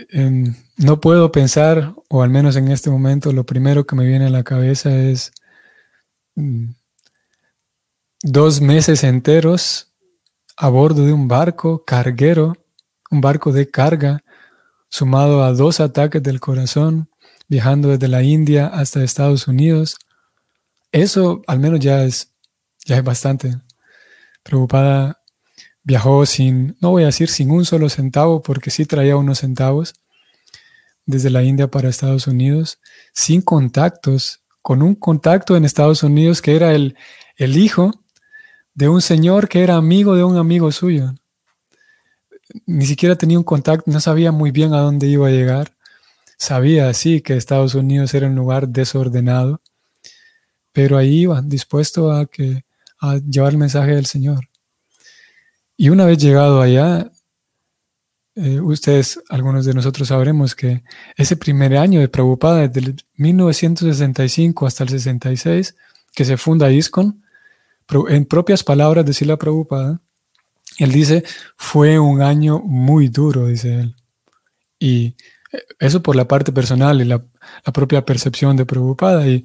Em, 0.09 0.55
no 0.79 1.01
puedo 1.01 1.31
pensar, 1.33 1.95
o 2.09 2.23
al 2.23 2.31
menos 2.31 2.57
en 2.57 2.69
este 2.69 2.89
momento, 2.89 3.31
lo 3.31 3.45
primero 3.45 3.85
que 3.85 3.95
me 3.95 4.07
viene 4.07 4.25
a 4.25 4.31
la 4.31 4.43
cabeza 4.43 4.97
es 4.97 5.33
mm, 6.35 6.71
dos 8.23 8.63
meses 8.63 9.05
enteros 9.05 9.93
a 10.57 10.69
bordo 10.69 11.05
de 11.05 11.13
un 11.13 11.29
barco 11.29 11.85
carguero, 11.85 12.55
un 13.11 13.21
barco 13.21 13.53
de 13.53 13.69
carga, 13.69 14.25
sumado 14.93 15.43
a 15.43 15.55
dos 15.55 15.81
ataques 15.81 16.23
del 16.23 16.39
corazón, 16.39 17.09
viajando 17.49 17.89
desde 17.89 18.09
la 18.09 18.23
India 18.23 18.67
hasta 18.67 19.03
Estados 19.03 19.49
Unidos. 19.49 19.97
Eso 20.93 21.41
al 21.47 21.61
menos 21.61 21.81
ya 21.81 22.05
es, 22.05 22.31
ya 22.85 22.99
es 22.99 23.03
bastante. 23.03 23.57
Preocupada 24.43 25.19
viajó 25.83 26.27
sin, 26.27 26.77
no 26.83 26.91
voy 26.91 27.05
a 27.05 27.07
decir 27.07 27.31
sin 27.31 27.51
un 27.51 27.65
solo 27.65 27.89
centavo, 27.89 28.43
porque 28.43 28.71
sí 28.71 28.85
traía 28.85 29.17
unos 29.17 29.39
centavos 29.39 29.95
desde 31.07 31.31
la 31.31 31.43
India 31.43 31.69
para 31.69 31.89
Estados 31.89 32.27
Unidos, 32.27 32.79
sin 33.15 33.41
contactos, 33.41 34.43
con 34.61 34.83
un 34.83 34.95
contacto 34.95 35.57
en 35.57 35.65
Estados 35.65 36.03
Unidos 36.03 36.43
que 36.43 36.55
era 36.55 36.75
el, 36.75 36.97
el 37.37 37.57
hijo 37.57 37.93
de 38.75 38.91
un 38.91 39.01
señor 39.01 39.49
que 39.49 39.63
era 39.63 39.77
amigo 39.77 40.15
de 40.17 40.25
un 40.25 40.37
amigo 40.37 40.71
suyo. 40.71 41.15
Ni 42.67 42.87
siquiera 42.87 43.17
tenía 43.17 43.39
un 43.39 43.45
contacto, 43.45 43.91
no 43.91 44.01
sabía 44.01 44.33
muy 44.33 44.51
bien 44.51 44.75
a 44.75 44.81
dónde 44.81 45.07
iba 45.07 45.29
a 45.29 45.31
llegar. 45.31 45.73
Sabía, 46.39 46.93
sí, 46.95 47.21
que 47.21 47.37
Estados 47.37 47.75
Unidos 47.75 48.15
era 48.15 48.27
un 48.27 48.35
lugar 48.35 48.69
desordenado, 48.69 49.61
pero 50.73 50.99
ahí 50.99 51.21
iba, 51.21 51.41
dispuesto 51.43 52.13
a, 52.13 52.27
que, 52.27 52.65
a 53.01 53.19
llevar 53.19 53.53
el 53.53 53.59
mensaje 53.59 53.95
del 53.95 54.07
Señor. 54.07 54.49
Y 55.77 55.91
una 55.91 56.05
vez 56.05 56.19
llegado 56.19 56.61
allá, 56.61 57.11
eh, 58.35 58.61
ustedes, 58.61 59.21
algunos 59.29 59.67
de 59.67 59.75
nosotros 59.75 60.09
sabremos 60.09 60.55
que 60.55 60.83
ese 61.17 61.37
primer 61.37 61.77
año 61.77 62.01
de 62.01 62.09
Prabhupada, 62.09 62.67
desde 62.69 62.91
el 62.91 62.97
1965 63.17 64.67
hasta 64.67 64.85
el 64.85 64.91
66, 64.91 65.77
que 66.15 66.25
se 66.25 66.37
funda 66.37 66.73
ISKCON, 66.73 67.23
en 68.09 68.25
propias 68.25 68.65
palabras 68.65 69.05
de 69.05 69.13
Sila 69.13 69.37
Prabhupada, 69.37 70.01
él 70.79 70.93
dice, 70.93 71.25
fue 71.57 71.99
un 71.99 72.23
año 72.23 72.61
muy 72.61 73.09
duro, 73.09 73.47
dice 73.47 73.81
él. 73.81 73.97
Y 74.79 75.17
eso 75.79 76.03
por 76.03 76.17
la 76.17 76.27
parte 76.27 76.53
personal 76.53 77.01
y 77.01 77.05
la, 77.05 77.23
la 77.65 77.73
propia 77.73 78.05
percepción 78.05 78.57
de 78.57 78.67
Prabhupada. 78.67 79.27
Y 79.27 79.45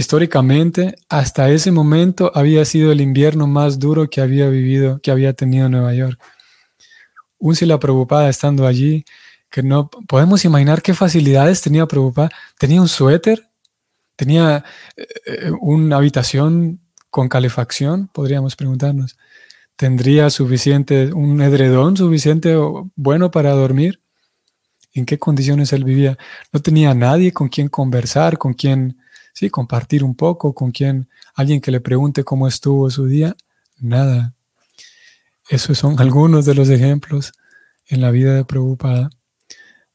Históricamente, 0.00 0.96
hasta 1.10 1.50
ese 1.50 1.70
momento 1.70 2.32
había 2.34 2.64
sido 2.64 2.90
el 2.90 3.02
invierno 3.02 3.46
más 3.46 3.78
duro 3.78 4.08
que 4.08 4.22
había 4.22 4.48
vivido, 4.48 4.98
que 5.02 5.10
había 5.10 5.34
tenido 5.34 5.68
Nueva 5.68 5.92
York. 5.92 6.18
Un 7.38 7.54
Sila 7.54 7.78
preocupada 7.78 8.30
estando 8.30 8.66
allí, 8.66 9.04
que 9.50 9.62
no 9.62 9.90
podemos 9.90 10.42
imaginar 10.46 10.80
qué 10.80 10.94
facilidades 10.94 11.60
tenía 11.60 11.84
preocupada. 11.86 12.30
Tenía 12.58 12.80
un 12.80 12.88
suéter, 12.88 13.46
tenía 14.16 14.64
eh, 14.96 15.06
eh, 15.26 15.50
una 15.60 15.96
habitación 15.96 16.80
con 17.10 17.28
calefacción, 17.28 18.08
podríamos 18.08 18.56
preguntarnos. 18.56 19.18
¿Tendría 19.80 20.28
suficiente, 20.28 21.10
un 21.10 21.40
edredón 21.40 21.96
suficiente 21.96 22.54
bueno 22.96 23.30
para 23.30 23.52
dormir? 23.52 24.02
¿En 24.92 25.06
qué 25.06 25.18
condiciones 25.18 25.72
él 25.72 25.84
vivía? 25.84 26.18
No 26.52 26.60
tenía 26.60 26.92
nadie 26.92 27.32
con 27.32 27.48
quien 27.48 27.70
conversar, 27.70 28.36
con 28.36 28.52
quien 28.52 28.98
sí, 29.32 29.48
compartir 29.48 30.04
un 30.04 30.14
poco 30.14 30.54
con 30.54 30.70
quien, 30.70 31.08
alguien 31.34 31.62
que 31.62 31.70
le 31.70 31.80
pregunte 31.80 32.24
cómo 32.24 32.46
estuvo 32.46 32.90
su 32.90 33.06
día, 33.06 33.34
nada. 33.78 34.34
Esos 35.48 35.78
son 35.78 35.98
algunos 35.98 36.44
de 36.44 36.54
los 36.54 36.68
ejemplos 36.68 37.32
en 37.86 38.02
la 38.02 38.10
vida 38.10 38.34
de 38.34 38.44
Prabhupada 38.44 39.08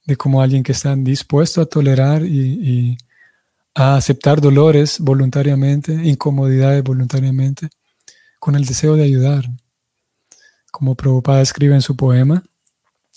de 0.03 0.15
cómo 0.15 0.41
alguien 0.41 0.63
que 0.63 0.71
está 0.71 0.95
dispuesto 0.95 1.61
a 1.61 1.67
tolerar 1.67 2.25
y, 2.25 2.97
a 3.75 3.97
aceptar 3.97 4.41
dolores 4.41 4.99
voluntariamente, 4.99 5.93
incomodidades 5.93 6.81
voluntariamente, 6.81 7.69
con 8.39 8.55
el 8.55 8.65
deseo 8.65 8.95
de 8.95 9.03
ayudar. 9.03 9.47
Como 10.75 10.95
Prabhupada 10.95 11.41
escribe 11.41 11.73
en 11.73 11.81
su 11.81 11.95
poema, 11.95 12.43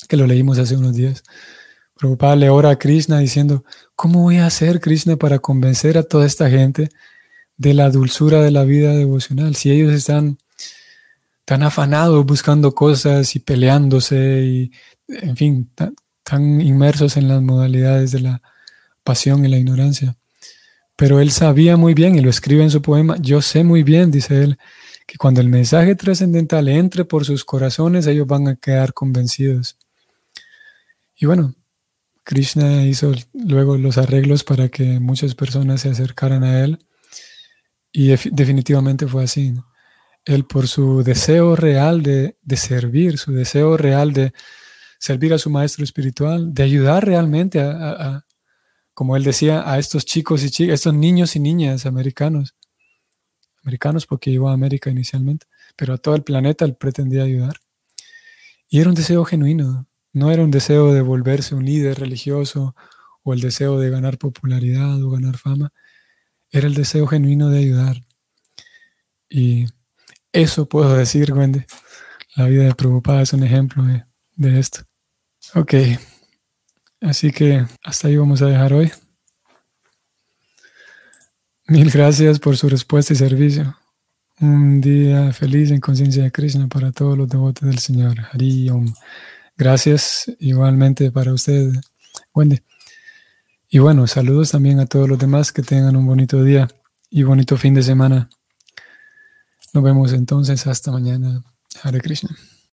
que 0.08 0.16
lo 0.16 0.28
leímos 0.28 0.60
hace 0.60 0.76
unos 0.76 0.94
días, 0.94 1.24
Prabhupada 1.96 2.36
le 2.36 2.50
ora 2.50 2.70
a 2.70 2.78
Krishna 2.78 3.18
diciendo, 3.18 3.64
¿cómo 3.96 4.22
voy 4.22 4.36
a 4.36 4.46
hacer, 4.46 4.80
Krishna, 4.80 5.16
para 5.16 5.40
convencer 5.40 5.98
a 5.98 6.04
toda 6.04 6.24
esta 6.24 6.48
gente 6.48 6.88
de 7.56 7.74
la 7.74 7.90
dulzura 7.90 8.42
de 8.42 8.52
la 8.52 8.62
vida 8.62 8.92
devocional? 8.92 9.56
Si 9.56 9.72
ellos 9.72 9.92
están 9.92 10.38
tan 11.44 11.64
afanados 11.64 12.24
buscando 12.24 12.76
cosas 12.76 13.34
y 13.34 13.40
peleándose 13.40 14.44
y, 14.44 14.72
en 15.08 15.36
fin, 15.36 15.68
tan, 16.22 16.60
inmersos 16.60 17.16
en 17.16 17.26
las 17.26 17.42
modalidades 17.42 18.12
de 18.12 18.20
la 18.20 18.40
pasión 19.02 19.44
y 19.44 19.48
la 19.48 19.58
ignorancia. 19.58 20.14
Pero 20.94 21.18
él 21.18 21.32
sabía 21.32 21.76
muy 21.76 21.94
bien, 21.94 22.14
y 22.14 22.20
lo 22.20 22.30
escribe 22.30 22.62
en 22.62 22.70
su 22.70 22.82
poema, 22.82 23.16
yo 23.20 23.42
sé 23.42 23.64
muy 23.64 23.82
bien, 23.82 24.12
dice 24.12 24.44
él, 24.44 24.58
que 25.08 25.16
cuando 25.16 25.40
el 25.40 25.48
mensaje 25.48 25.94
trascendental 25.94 26.68
entre 26.68 27.06
por 27.06 27.24
sus 27.24 27.42
corazones, 27.42 28.06
ellos 28.06 28.26
van 28.26 28.46
a 28.46 28.56
quedar 28.56 28.92
convencidos. 28.92 29.78
Y 31.16 31.24
bueno, 31.24 31.54
Krishna 32.24 32.84
hizo 32.84 33.14
luego 33.32 33.78
los 33.78 33.96
arreglos 33.96 34.44
para 34.44 34.68
que 34.68 35.00
muchas 35.00 35.34
personas 35.34 35.80
se 35.80 35.88
acercaran 35.88 36.44
a 36.44 36.62
él 36.62 36.78
y 37.90 38.08
definitivamente 38.08 39.06
fue 39.06 39.24
así. 39.24 39.54
Él 40.26 40.44
por 40.44 40.68
su 40.68 41.02
deseo 41.02 41.56
real 41.56 42.02
de, 42.02 42.36
servir, 42.56 43.16
su 43.16 43.32
deseo 43.32 43.78
real 43.78 44.12
de 44.12 44.34
servir 44.98 45.32
a 45.32 45.38
su 45.38 45.48
maestro 45.48 45.84
espiritual, 45.84 46.52
de 46.52 46.64
ayudar 46.64 47.06
realmente 47.06 47.60
a, 47.60 48.26
como 48.92 49.16
él 49.16 49.24
decía, 49.24 49.72
a 49.72 49.78
estos 49.78 50.04
chicos 50.04 50.44
y 50.44 50.50
chicas, 50.50 50.74
estos 50.74 50.92
niños 50.92 51.34
y 51.34 51.40
niñas 51.40 51.86
americanos, 51.86 52.57
americanos 53.62 54.06
porque 54.06 54.30
iba 54.30 54.50
a 54.50 54.54
América 54.54 54.90
inicialmente, 54.90 55.46
pero 55.76 55.94
a 55.94 55.98
todo 55.98 56.14
el 56.14 56.22
planeta 56.22 56.64
él 56.64 56.74
pretendía 56.74 57.22
ayudar. 57.22 57.56
Y 58.68 58.80
era 58.80 58.88
un 58.88 58.94
deseo 58.94 59.24
genuino, 59.24 59.86
no 60.12 60.30
era 60.30 60.42
un 60.42 60.50
deseo 60.50 60.92
de 60.92 61.00
volverse 61.00 61.54
un 61.54 61.64
líder 61.64 62.00
religioso 62.00 62.74
o 63.22 63.32
el 63.34 63.40
deseo 63.40 63.78
de 63.78 63.90
ganar 63.90 64.18
popularidad 64.18 65.02
o 65.02 65.10
ganar 65.10 65.36
fama. 65.36 65.72
Era 66.50 66.66
el 66.66 66.74
deseo 66.74 67.06
genuino 67.06 67.50
de 67.50 67.58
ayudar. 67.58 67.96
Y 69.28 69.66
eso 70.32 70.68
puedo 70.68 70.96
decir, 70.96 71.32
Wendy. 71.32 71.64
La 72.36 72.46
vida 72.46 72.64
de 72.64 72.74
Prabhupada 72.74 73.22
es 73.22 73.32
un 73.32 73.42
ejemplo 73.42 73.82
de, 73.84 74.04
de 74.36 74.58
esto. 74.60 74.80
Ok. 75.54 75.74
Así 77.00 77.32
que 77.32 77.66
hasta 77.84 78.08
ahí 78.08 78.16
vamos 78.16 78.42
a 78.42 78.46
dejar 78.46 78.72
hoy. 78.72 78.90
Mil 81.70 81.90
gracias 81.90 82.38
por 82.38 82.56
su 82.56 82.66
respuesta 82.66 83.12
y 83.12 83.16
servicio. 83.16 83.76
Un 84.40 84.80
día 84.80 85.34
feliz 85.34 85.70
en 85.70 85.80
conciencia 85.80 86.22
de 86.22 86.32
Krishna 86.32 86.66
para 86.66 86.92
todos 86.92 87.18
los 87.18 87.28
devotos 87.28 87.68
del 87.68 87.78
Señor. 87.78 88.16
Hari 88.32 88.70
Om. 88.70 88.94
Gracias 89.54 90.32
igualmente 90.38 91.10
para 91.10 91.34
usted, 91.34 91.70
Wendy. 92.34 92.58
Y 93.68 93.80
bueno, 93.80 94.06
saludos 94.06 94.52
también 94.52 94.80
a 94.80 94.86
todos 94.86 95.10
los 95.10 95.18
demás 95.18 95.52
que 95.52 95.60
tengan 95.60 95.94
un 95.94 96.06
bonito 96.06 96.42
día 96.42 96.68
y 97.10 97.24
bonito 97.24 97.58
fin 97.58 97.74
de 97.74 97.82
semana. 97.82 98.30
Nos 99.74 99.84
vemos 99.84 100.14
entonces 100.14 100.66
hasta 100.66 100.90
mañana. 100.90 101.44
Hare 101.82 102.00
Krishna. 102.00 102.30